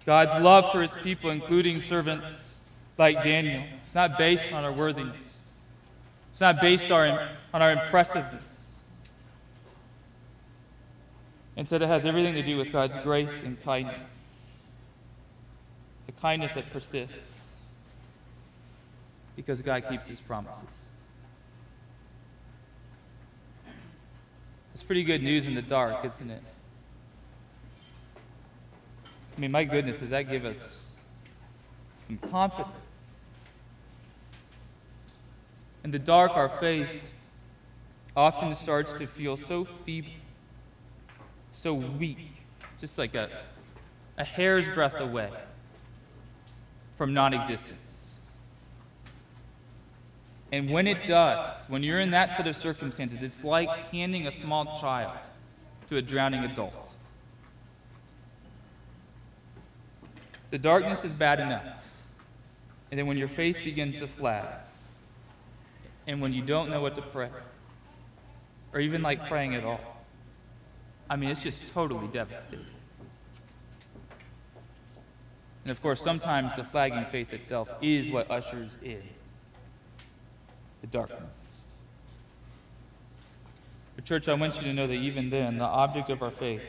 God's 0.05 0.43
love 0.43 0.71
for 0.71 0.81
his 0.81 0.91
people, 0.91 1.29
including 1.29 1.79
servants 1.81 2.57
like 2.97 3.23
Daniel, 3.23 3.63
is 3.87 3.95
not 3.95 4.17
based 4.17 4.51
on 4.51 4.63
our 4.63 4.71
worthiness. 4.71 5.15
It's 6.31 6.41
not 6.41 6.59
based 6.59 6.91
on 6.91 7.29
our 7.53 7.71
impressiveness. 7.71 8.43
Instead, 11.55 11.83
it 11.83 11.87
has 11.87 12.05
everything 12.05 12.33
to 12.33 12.41
do 12.41 12.57
with 12.57 12.71
God's 12.71 12.95
grace 13.03 13.43
and 13.43 13.61
kindness. 13.63 14.59
The 16.07 16.11
kindness 16.13 16.55
that 16.55 16.69
persists 16.71 17.57
because 19.35 19.61
God 19.61 19.87
keeps 19.87 20.07
his 20.07 20.19
promises. 20.19 20.81
It's 24.73 24.83
pretty 24.83 25.03
good 25.03 25.21
news 25.21 25.45
in 25.45 25.53
the 25.53 25.61
dark, 25.61 26.03
isn't 26.03 26.31
it? 26.31 26.41
I 29.35 29.39
mean, 29.39 29.51
my 29.51 29.63
goodness, 29.63 29.99
does 29.99 30.09
that 30.11 30.23
give 30.23 30.45
us 30.45 30.81
some 31.99 32.17
confidence? 32.17 32.75
In 35.83 35.91
the 35.91 35.99
dark, 35.99 36.31
our 36.31 36.49
faith 36.49 36.89
often 38.15 38.55
starts 38.55 38.93
to 38.93 39.07
feel 39.07 39.37
so 39.37 39.65
feeble, 39.85 40.11
so 41.51 41.73
weak, 41.73 42.31
just 42.79 42.97
like 42.97 43.15
a, 43.15 43.29
a 44.17 44.23
hair's 44.23 44.67
breadth 44.69 44.99
away 44.99 45.29
from 46.97 47.13
non 47.13 47.33
existence. 47.33 47.82
And 50.53 50.69
when 50.69 50.85
it 50.85 51.07
does, 51.07 51.51
when 51.67 51.81
you're 51.81 51.99
in 51.99 52.11
that 52.11 52.37
set 52.37 52.45
of 52.45 52.55
circumstances, 52.55 53.23
it's 53.23 53.43
like 53.43 53.67
handing 53.89 54.27
a 54.27 54.31
small 54.31 54.79
child 54.79 55.17
to 55.89 55.97
a 55.97 56.01
drowning 56.01 56.43
adult. 56.43 56.91
The 60.51 60.59
darkness 60.59 61.03
is 61.03 61.11
bad 61.11 61.39
enough. 61.39 61.65
And 62.91 62.99
then 62.99 63.07
when 63.07 63.17
your 63.17 63.29
faith 63.29 63.63
begins 63.63 63.97
to 63.97 64.07
flag, 64.07 64.45
and 66.05 66.21
when 66.21 66.33
you 66.33 66.43
don't 66.43 66.69
know 66.69 66.81
what 66.81 66.95
to 66.97 67.01
pray, 67.01 67.31
or 68.73 68.79
even 68.79 69.01
like 69.01 69.27
praying 69.27 69.55
at 69.55 69.63
all, 69.63 69.81
I 71.09 71.15
mean, 71.15 71.31
it's 71.31 71.41
just 71.41 71.65
totally 71.73 72.09
devastating. 72.09 72.67
And 75.63 75.71
of 75.71 75.81
course, 75.81 75.99
sometimes 75.99 76.55
the 76.55 76.63
flagging 76.63 77.05
faith 77.05 77.33
itself 77.33 77.69
is 77.81 78.11
what 78.11 78.29
ushers 78.29 78.77
in 78.83 79.01
the 80.83 80.87
darkness. 80.87 81.47
But, 83.95 84.03
church, 84.03 84.27
I 84.27 84.33
want 84.33 84.57
you 84.57 84.63
to 84.63 84.73
know 84.73 84.85
that 84.85 84.93
even 84.93 85.29
then, 85.29 85.57
the 85.57 85.65
object 85.65 86.09
of 86.09 86.21
our 86.21 86.29
faith 86.29 86.61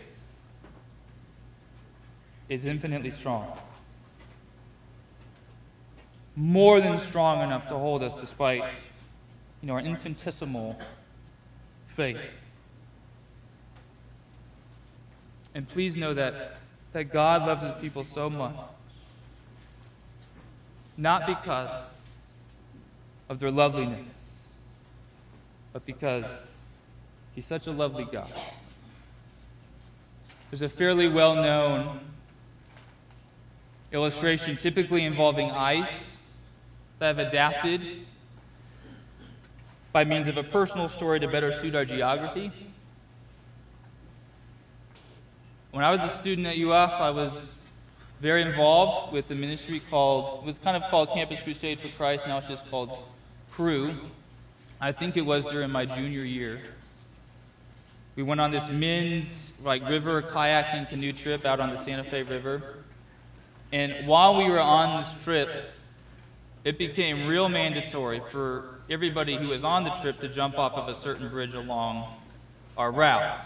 is 2.48 2.64
infinitely 2.64 3.10
strong. 3.10 3.58
More 6.36 6.80
than 6.80 7.00
strong 7.00 7.42
enough 7.42 7.68
to 7.68 7.74
hold 7.74 8.04
us 8.04 8.14
despite 8.14 8.62
you 9.60 9.66
know, 9.66 9.74
our 9.74 9.80
infinitesimal 9.80 10.78
faith. 11.88 12.18
And 15.54 15.68
please 15.68 15.96
know 15.96 16.14
that, 16.14 16.56
that 16.92 17.04
God 17.12 17.46
loves 17.46 17.64
his 17.64 17.74
people 17.80 18.04
so 18.04 18.30
much. 18.30 18.54
Not 20.96 21.26
because 21.26 21.93
of 23.34 23.40
their 23.40 23.50
loveliness, 23.50 24.08
but 25.72 25.84
because 25.84 26.24
He's 27.34 27.44
such 27.44 27.66
a 27.66 27.72
lovely 27.72 28.04
God. 28.04 28.30
There's 30.50 30.62
a 30.62 30.68
fairly 30.68 31.08
well 31.08 31.34
known 31.34 31.98
illustration, 33.90 34.56
typically 34.56 35.04
involving 35.04 35.50
ice, 35.50 36.16
that 37.00 37.10
I've 37.10 37.18
adapted 37.18 38.06
by 39.92 40.04
means 40.04 40.28
of 40.28 40.36
a 40.36 40.44
personal 40.44 40.88
story 40.88 41.18
to 41.18 41.26
better 41.26 41.50
suit 41.50 41.74
our 41.74 41.84
geography. 41.84 42.52
When 45.72 45.82
I 45.84 45.90
was 45.90 46.00
a 46.02 46.16
student 46.16 46.46
at 46.46 46.56
UF, 46.56 47.00
I 47.00 47.10
was 47.10 47.32
very 48.20 48.42
involved 48.42 49.12
with 49.12 49.26
the 49.26 49.34
ministry 49.34 49.82
called, 49.90 50.44
it 50.44 50.46
was 50.46 50.60
kind 50.60 50.76
of 50.76 50.88
called 50.88 51.10
Campus 51.10 51.40
Crusade 51.42 51.80
for 51.80 51.88
Christ, 51.88 52.28
now 52.28 52.38
it's 52.38 52.46
just 52.46 52.70
called 52.70 52.96
Cru. 53.54 53.94
I 54.80 54.90
think 54.90 55.16
it 55.16 55.24
was 55.24 55.44
during 55.44 55.70
my 55.70 55.86
junior 55.86 56.24
year. 56.24 56.60
We 58.16 58.24
went 58.24 58.40
on 58.40 58.50
this 58.50 58.68
men's 58.68 59.52
like 59.62 59.88
river 59.88 60.22
kayaking 60.22 60.88
canoe 60.88 61.12
trip 61.12 61.44
out 61.44 61.60
on 61.60 61.70
the 61.70 61.76
Santa 61.76 62.02
Fe 62.02 62.24
River. 62.24 62.74
And 63.72 64.08
while 64.08 64.36
we 64.36 64.50
were 64.50 64.58
on 64.58 65.02
this 65.02 65.14
trip, 65.22 65.76
it 66.64 66.78
became 66.78 67.28
real 67.28 67.48
mandatory 67.48 68.20
for 68.28 68.80
everybody 68.90 69.36
who 69.36 69.48
was 69.48 69.62
on 69.62 69.84
the 69.84 69.90
trip 69.90 70.18
to 70.20 70.28
jump 70.28 70.58
off 70.58 70.72
of 70.72 70.88
a 70.88 70.94
certain 70.94 71.28
bridge 71.28 71.54
along 71.54 72.12
our 72.76 72.90
route. 72.90 73.40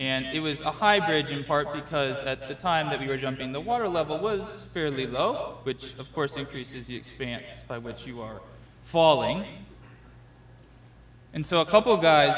And 0.00 0.26
it 0.26 0.40
was 0.40 0.60
a 0.62 0.72
high 0.72 0.98
bridge 0.98 1.30
in 1.30 1.44
part 1.44 1.72
because 1.72 2.16
at 2.24 2.48
the 2.48 2.54
time 2.54 2.88
that 2.90 2.98
we 2.98 3.06
were 3.06 3.16
jumping, 3.16 3.52
the 3.52 3.60
water 3.60 3.88
level 3.88 4.18
was 4.18 4.64
fairly 4.74 5.06
low, 5.06 5.58
which 5.62 5.94
of 6.00 6.12
course 6.12 6.34
increases 6.36 6.86
the 6.86 6.96
expanse 6.96 7.62
by 7.68 7.78
which 7.78 8.04
you 8.04 8.20
are 8.20 8.40
falling. 8.88 9.44
And 11.34 11.44
so 11.44 11.60
a 11.60 11.66
couple 11.66 11.94
guys 11.98 12.34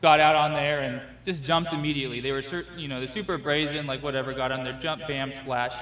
got 0.00 0.18
out 0.18 0.34
on 0.34 0.54
there 0.54 0.80
and 0.80 1.02
just 1.26 1.44
jumped 1.44 1.74
immediately. 1.74 2.20
They 2.20 2.32
were, 2.32 2.42
you 2.76 2.88
know, 2.88 3.02
the 3.02 3.08
super 3.08 3.36
brazen, 3.36 3.86
like 3.86 4.02
whatever, 4.02 4.32
got 4.32 4.50
on 4.50 4.64
there, 4.64 4.78
jump, 4.80 5.06
bam, 5.06 5.32
splash. 5.34 5.74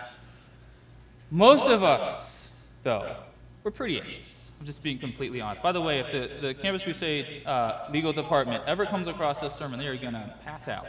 Most 1.30 1.66
of 1.68 1.84
us, 1.84 2.48
though, 2.82 3.14
were 3.62 3.70
pretty 3.70 4.00
anxious. 4.00 4.50
I'm 4.58 4.66
just 4.66 4.82
being 4.82 4.98
completely 4.98 5.40
honest. 5.40 5.62
By 5.62 5.70
the 5.70 5.80
way, 5.80 6.00
if 6.00 6.10
the, 6.10 6.30
the 6.40 6.54
Campus 6.54 6.82
Crusade 6.82 7.46
uh, 7.46 7.86
legal 7.92 8.12
department 8.12 8.64
ever 8.66 8.86
comes 8.86 9.06
across 9.06 9.38
this 9.38 9.54
sermon, 9.54 9.78
they 9.78 9.86
are 9.86 9.96
going 9.96 10.14
to 10.14 10.34
pass 10.44 10.66
out. 10.66 10.88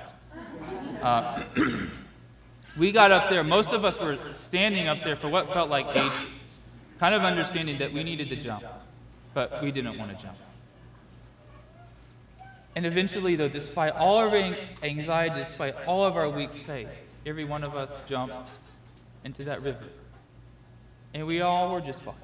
Uh, 1.03 1.43
we 2.77 2.91
got 2.91 3.11
up 3.11 3.29
there, 3.29 3.43
most 3.43 3.73
of 3.73 3.85
us 3.85 3.99
were 3.99 4.17
standing 4.33 4.87
up 4.87 5.03
there 5.03 5.15
for 5.15 5.29
what 5.29 5.53
felt 5.53 5.69
like 5.69 5.85
ages 5.95 6.11
kind 6.99 7.13
of 7.15 7.23
understanding 7.23 7.77
that 7.79 7.93
we 7.93 8.03
needed 8.03 8.29
to 8.29 8.35
jump, 8.35 8.63
but 9.33 9.61
we 9.61 9.71
didn't 9.71 9.97
want 9.97 10.17
to 10.17 10.23
jump. 10.23 10.37
And 12.75 12.85
eventually, 12.85 13.35
though, 13.35 13.49
despite 13.49 13.93
all 13.93 14.17
our 14.17 14.55
anxiety, 14.83 15.35
despite 15.39 15.75
all 15.87 16.05
of 16.05 16.15
our 16.15 16.29
weak 16.29 16.53
faith, 16.65 16.89
every 17.25 17.43
one 17.43 17.63
of 17.63 17.75
us 17.75 17.91
jumped 18.07 18.49
into 19.23 19.43
that 19.45 19.63
river. 19.63 19.85
And 21.13 21.25
we 21.25 21.41
all 21.41 21.71
were 21.71 21.81
just 21.81 22.03
fine. 22.03 22.15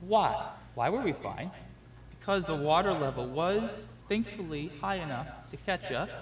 Why? 0.00 0.50
Why 0.74 0.88
were 0.90 1.00
we 1.00 1.12
fine? 1.12 1.50
Because 2.18 2.46
the 2.46 2.54
water 2.54 2.92
level 2.92 3.26
was, 3.26 3.84
thankfully, 4.08 4.70
high 4.80 4.96
enough 4.96 5.26
to 5.50 5.56
catch 5.56 5.90
us. 5.90 6.12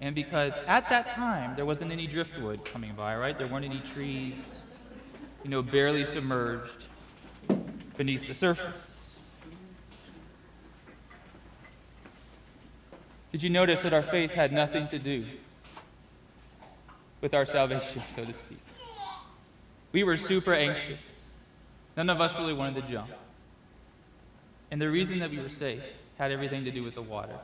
And 0.00 0.14
because 0.14 0.52
at 0.68 0.88
that 0.90 1.14
time, 1.14 1.56
there 1.56 1.66
wasn't 1.66 1.90
any 1.90 2.06
driftwood 2.06 2.64
coming 2.64 2.94
by, 2.94 3.16
right? 3.16 3.36
There 3.36 3.48
weren't 3.48 3.64
any 3.64 3.80
trees 3.80 4.36
you 5.44 5.50
know, 5.50 5.62
barely 5.62 6.04
submerged 6.04 6.86
beneath 7.96 8.26
the 8.26 8.34
surface. 8.34 9.12
Did 13.32 13.42
you 13.42 13.50
notice 13.50 13.82
that 13.82 13.92
our 13.92 14.02
faith 14.02 14.30
had 14.30 14.52
nothing 14.52 14.88
to 14.88 14.98
do 14.98 15.26
with 17.20 17.34
our 17.34 17.44
salvation, 17.44 18.02
so 18.14 18.24
to 18.24 18.32
speak? 18.32 18.58
We 19.92 20.02
were 20.02 20.16
super 20.16 20.54
anxious. 20.54 20.98
None 21.96 22.10
of 22.10 22.20
us 22.20 22.36
really 22.38 22.52
wanted 22.52 22.82
to 22.82 22.92
jump. 22.92 23.10
And 24.70 24.80
the 24.80 24.90
reason 24.90 25.18
that 25.20 25.30
we 25.30 25.38
were 25.38 25.48
safe 25.48 25.82
had 26.18 26.30
everything 26.32 26.64
to 26.64 26.70
do 26.70 26.82
with 26.82 26.94
the 26.94 27.02
water. 27.02 27.38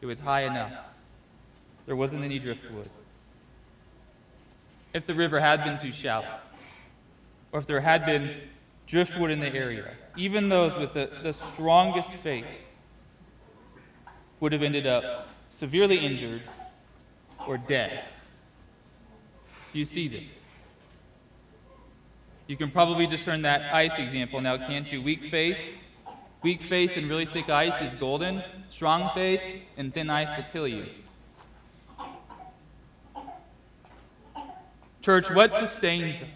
It 0.00 0.06
was 0.06 0.20
high 0.20 0.42
enough. 0.42 0.72
There 1.86 1.96
wasn't 1.96 2.24
any 2.24 2.38
driftwood. 2.38 2.88
If 4.92 5.06
the 5.06 5.14
river 5.14 5.40
had 5.40 5.62
been 5.64 5.78
too 5.78 5.92
shallow, 5.92 6.26
or 7.56 7.60
if 7.60 7.66
there 7.66 7.80
had 7.80 8.04
been 8.04 8.36
driftwood 8.86 9.30
in 9.30 9.40
the 9.40 9.48
area, 9.48 9.94
even 10.14 10.50
those 10.50 10.76
with 10.76 10.92
the, 10.92 11.08
the 11.22 11.32
strongest 11.32 12.10
faith 12.16 12.44
would 14.40 14.52
have 14.52 14.62
ended 14.62 14.86
up 14.86 15.30
severely 15.48 15.96
injured 15.96 16.42
or 17.48 17.56
dead. 17.56 18.04
Do 19.72 19.78
you 19.78 19.86
see 19.86 20.06
this? 20.06 20.24
You 22.46 22.58
can 22.58 22.70
probably 22.70 23.06
discern 23.06 23.40
that 23.42 23.74
ice 23.74 23.98
example 23.98 24.42
now, 24.42 24.58
can't 24.58 24.92
you? 24.92 25.00
Weak 25.00 25.24
faith. 25.24 25.58
Weak 26.42 26.60
faith 26.60 26.90
and 26.96 27.08
really 27.08 27.24
thick 27.24 27.48
ice 27.48 27.80
is 27.80 27.94
golden. 27.94 28.42
Strong 28.68 29.12
faith 29.14 29.40
and 29.78 29.94
thin 29.94 30.10
ice 30.10 30.28
will 30.36 30.44
kill 30.52 30.68
you. 30.68 30.84
Church, 35.00 35.30
what 35.30 35.54
sustains 35.54 36.16
us? 36.20 36.35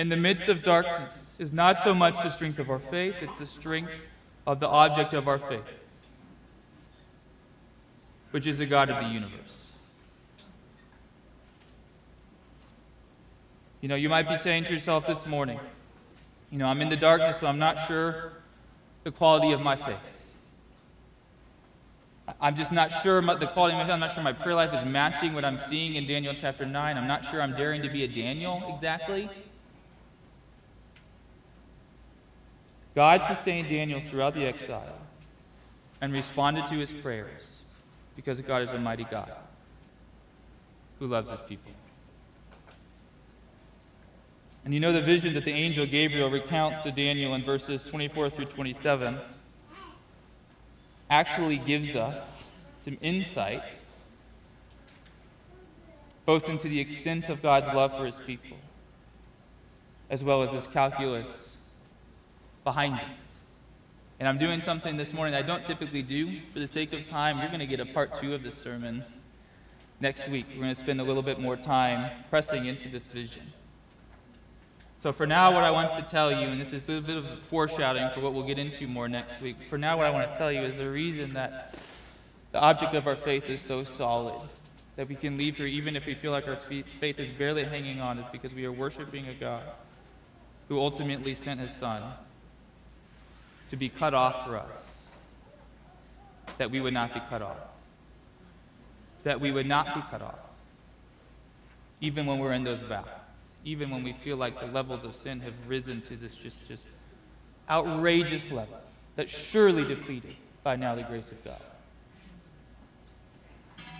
In 0.00 0.08
the 0.08 0.16
midst 0.16 0.48
of 0.48 0.62
darkness 0.62 1.14
is 1.38 1.52
not 1.52 1.84
so 1.84 1.92
much 1.92 2.14
the 2.22 2.30
strength 2.30 2.58
of 2.58 2.70
our 2.70 2.78
faith, 2.78 3.16
it's 3.20 3.38
the 3.38 3.46
strength 3.46 3.92
of 4.46 4.58
the 4.58 4.66
object 4.66 5.12
of 5.12 5.28
our 5.28 5.38
faith, 5.38 5.62
which 8.30 8.46
is 8.46 8.56
the 8.56 8.64
God 8.64 8.88
of 8.88 8.96
the 9.04 9.10
universe. 9.10 9.72
You 13.82 13.88
know, 13.88 13.94
you 13.94 14.08
might 14.08 14.26
be 14.26 14.38
saying 14.38 14.64
to 14.64 14.72
yourself 14.72 15.06
this 15.06 15.26
morning, 15.26 15.60
you 16.50 16.56
know, 16.56 16.66
I'm 16.66 16.80
in 16.80 16.88
the 16.88 16.96
darkness, 16.96 17.36
but 17.38 17.48
I'm 17.48 17.58
not 17.58 17.86
sure 17.86 18.32
the 19.04 19.10
quality 19.10 19.52
of 19.52 19.60
my 19.60 19.76
faith. 19.76 19.98
I'm 22.40 22.56
just 22.56 22.72
not 22.72 22.90
sure 23.02 23.20
the 23.20 23.46
quality 23.48 23.74
of 23.74 23.80
my 23.80 23.84
faith. 23.84 23.92
I'm 23.92 24.00
not 24.00 24.14
sure 24.14 24.24
my 24.24 24.32
prayer 24.32 24.54
life 24.54 24.72
is 24.72 24.82
matching 24.82 25.34
what 25.34 25.44
I'm 25.44 25.58
seeing 25.58 25.96
in 25.96 26.06
Daniel 26.06 26.32
chapter 26.34 26.64
9. 26.64 26.96
I'm 26.96 27.06
not 27.06 27.22
sure 27.26 27.42
I'm 27.42 27.54
daring 27.54 27.82
to 27.82 27.90
be 27.90 28.04
a 28.04 28.08
Daniel 28.08 28.62
exactly. 28.74 29.28
God 32.94 33.24
sustained 33.26 33.68
Daniel 33.68 34.00
throughout 34.00 34.34
the 34.34 34.44
exile 34.44 34.98
and 36.00 36.12
responded 36.12 36.66
to 36.66 36.74
his 36.74 36.92
prayers 36.92 37.42
because 38.16 38.40
God 38.40 38.62
is 38.62 38.70
a 38.70 38.78
mighty 38.78 39.04
God 39.04 39.32
who 40.98 41.06
loves 41.06 41.30
his 41.30 41.40
people. 41.40 41.72
And 44.64 44.74
you 44.74 44.80
know 44.80 44.92
the 44.92 45.00
vision 45.00 45.34
that 45.34 45.44
the 45.44 45.52
angel 45.52 45.86
Gabriel 45.86 46.30
recounts 46.30 46.82
to 46.82 46.90
Daniel 46.90 47.34
in 47.34 47.42
verses 47.44 47.84
24 47.84 48.30
through 48.30 48.44
27 48.46 49.18
actually 51.08 51.56
gives 51.58 51.96
us 51.96 52.44
some 52.78 52.98
insight 53.00 53.62
both 56.26 56.48
into 56.48 56.68
the 56.68 56.78
extent 56.78 57.28
of 57.28 57.42
God's 57.42 57.66
love 57.68 57.96
for 57.96 58.06
his 58.06 58.20
people, 58.26 58.56
as 60.10 60.22
well 60.22 60.42
as 60.42 60.50
his 60.50 60.66
calculus 60.66 61.49
behind 62.70 62.94
it. 62.94 63.06
And 64.20 64.28
I'm 64.28 64.38
doing 64.38 64.60
something 64.60 64.96
this 64.96 65.12
morning 65.12 65.34
I 65.34 65.42
don't 65.42 65.64
typically 65.64 66.02
do. 66.02 66.36
For 66.52 66.60
the 66.60 66.68
sake 66.68 66.92
of 66.92 67.04
time, 67.04 67.38
you're 67.38 67.48
going 67.48 67.58
to 67.58 67.66
get 67.66 67.80
a 67.80 67.86
part 67.86 68.14
two 68.20 68.32
of 68.32 68.44
this 68.44 68.54
sermon 68.54 69.02
next 69.98 70.28
week. 70.28 70.46
We're 70.50 70.62
going 70.62 70.74
to 70.76 70.80
spend 70.80 71.00
a 71.00 71.02
little 71.02 71.24
bit 71.24 71.40
more 71.40 71.56
time 71.56 72.12
pressing 72.30 72.66
into 72.66 72.88
this 72.88 73.08
vision. 73.08 73.52
So, 75.00 75.12
for 75.12 75.26
now, 75.26 75.52
what 75.52 75.64
I 75.64 75.72
want 75.72 75.96
to 75.96 76.02
tell 76.02 76.30
you, 76.30 76.46
and 76.46 76.60
this 76.60 76.72
is 76.72 76.88
a 76.88 77.00
bit 77.00 77.16
of 77.16 77.26
foreshadowing 77.48 78.10
for 78.14 78.20
what 78.20 78.34
we'll 78.34 78.46
get 78.46 78.58
into 78.58 78.86
more 78.86 79.08
next 79.08 79.40
week. 79.40 79.56
For 79.68 79.76
now, 79.76 79.96
what 79.96 80.06
I 80.06 80.10
want 80.10 80.30
to 80.30 80.38
tell 80.38 80.52
you 80.52 80.60
is 80.60 80.76
the 80.76 80.88
reason 80.88 81.34
that 81.34 81.76
the 82.52 82.60
object 82.60 82.94
of 82.94 83.08
our 83.08 83.16
faith 83.16 83.50
is 83.50 83.60
so 83.60 83.82
solid, 83.82 84.48
that 84.94 85.08
we 85.08 85.16
can 85.16 85.36
leave 85.36 85.56
here 85.56 85.66
even 85.66 85.96
if 85.96 86.06
we 86.06 86.14
feel 86.14 86.30
like 86.30 86.46
our 86.46 86.58
faith 87.00 87.18
is 87.18 87.30
barely 87.30 87.64
hanging 87.64 88.00
on, 88.00 88.16
is 88.20 88.26
because 88.30 88.54
we 88.54 88.64
are 88.64 88.72
worshiping 88.72 89.26
a 89.26 89.34
God 89.34 89.64
who 90.68 90.78
ultimately 90.78 91.34
sent 91.34 91.58
his 91.58 91.72
Son 91.72 92.00
to 93.70 93.76
be 93.76 93.88
cut 93.88 94.14
off 94.14 94.46
for 94.46 94.56
us, 94.56 94.84
that 96.58 96.70
we 96.70 96.80
would 96.80 96.92
not 96.92 97.14
be 97.14 97.20
cut 97.28 97.40
off. 97.40 97.56
That 99.22 99.40
we 99.40 99.52
would 99.52 99.66
not 99.66 99.94
be 99.94 100.02
cut 100.10 100.22
off, 100.22 100.38
even 102.00 102.26
when 102.26 102.38
we're 102.38 102.52
in 102.52 102.64
those 102.64 102.80
valleys, 102.80 103.08
even 103.64 103.90
when 103.90 104.02
we 104.02 104.12
feel 104.12 104.36
like 104.36 104.58
the 104.58 104.66
levels 104.66 105.04
of 105.04 105.14
sin 105.14 105.40
have 105.40 105.52
risen 105.66 106.00
to 106.02 106.16
this 106.16 106.34
just, 106.34 106.66
just 106.66 106.88
outrageous 107.68 108.50
level 108.50 108.80
that 109.16 109.28
surely 109.28 109.84
depleted 109.84 110.36
by 110.62 110.76
now 110.76 110.94
the 110.94 111.02
grace 111.02 111.30
of 111.30 111.44
God. 111.44 111.60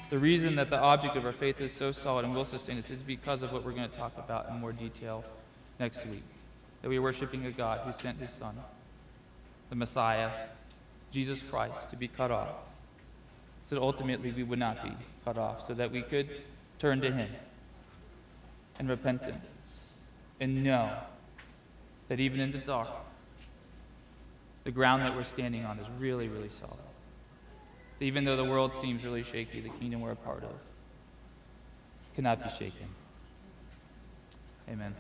The 0.09 0.19
reason 0.19 0.57
that 0.57 0.71
the 0.71 0.79
object 0.79 1.15
of 1.15 1.25
our 1.25 1.33
faith 1.33 1.61
is 1.61 1.73
so 1.73 1.93
solid 1.93 2.25
and 2.25 2.35
will 2.35 2.45
sustain 2.45 2.79
us 2.79 2.91
is 2.91 3.03
because 3.03 3.43
of 3.43 3.53
what 3.53 3.65
we're 3.65 3.73
going 3.73 3.89
to 3.89 3.97
talk 3.97 4.13
about 4.19 4.49
in 4.49 4.59
more 4.59 4.73
detail 4.73 5.23
next 5.79 6.05
week. 6.07 6.25
That 6.83 6.89
we 6.89 6.99
are 6.99 7.03
worshiping 7.03 7.47
a 7.47 7.53
God 7.53 7.81
who 7.85 7.93
sent 7.93 8.19
his 8.19 8.31
Son 8.31 8.57
the 9.71 9.77
Messiah, 9.77 10.31
Jesus 11.11 11.43
Christ, 11.43 11.89
to 11.91 11.97
be 11.97 12.09
cut 12.09 12.31
off, 12.31 12.49
so 13.65 13.77
that 13.77 13.81
ultimately 13.81 14.33
we 14.33 14.43
would 14.43 14.59
not 14.59 14.83
be 14.83 14.93
cut 15.25 15.39
off, 15.39 15.67
so 15.67 15.73
that 15.75 15.91
we 15.91 16.03
could 16.03 16.29
turn 16.79 17.01
to 17.01 17.11
Him 17.11 17.31
in 18.79 18.89
repentance 18.89 19.47
and 20.41 20.63
know 20.65 20.93
that 22.09 22.19
even 22.21 22.41
in 22.41 22.51
the 22.51 22.59
dark, 22.59 22.89
the 24.65 24.71
ground 24.71 25.03
that 25.03 25.15
we're 25.15 25.25
standing 25.25 25.65
on 25.65 25.79
is 25.79 25.87
really, 25.99 26.29
really 26.29 26.51
solid. 26.51 26.77
Even 28.01 28.25
though 28.25 28.37
the 28.37 28.45
world 28.45 28.73
seems 28.73 29.05
really 29.05 29.23
shaky, 29.23 29.61
the 29.61 29.69
kingdom 29.69 30.01
we're 30.01 30.13
a 30.13 30.17
part 30.17 30.43
of 30.43 30.53
cannot 32.15 32.43
be 32.43 32.49
shaken. 32.51 32.89
Amen. 34.69 34.95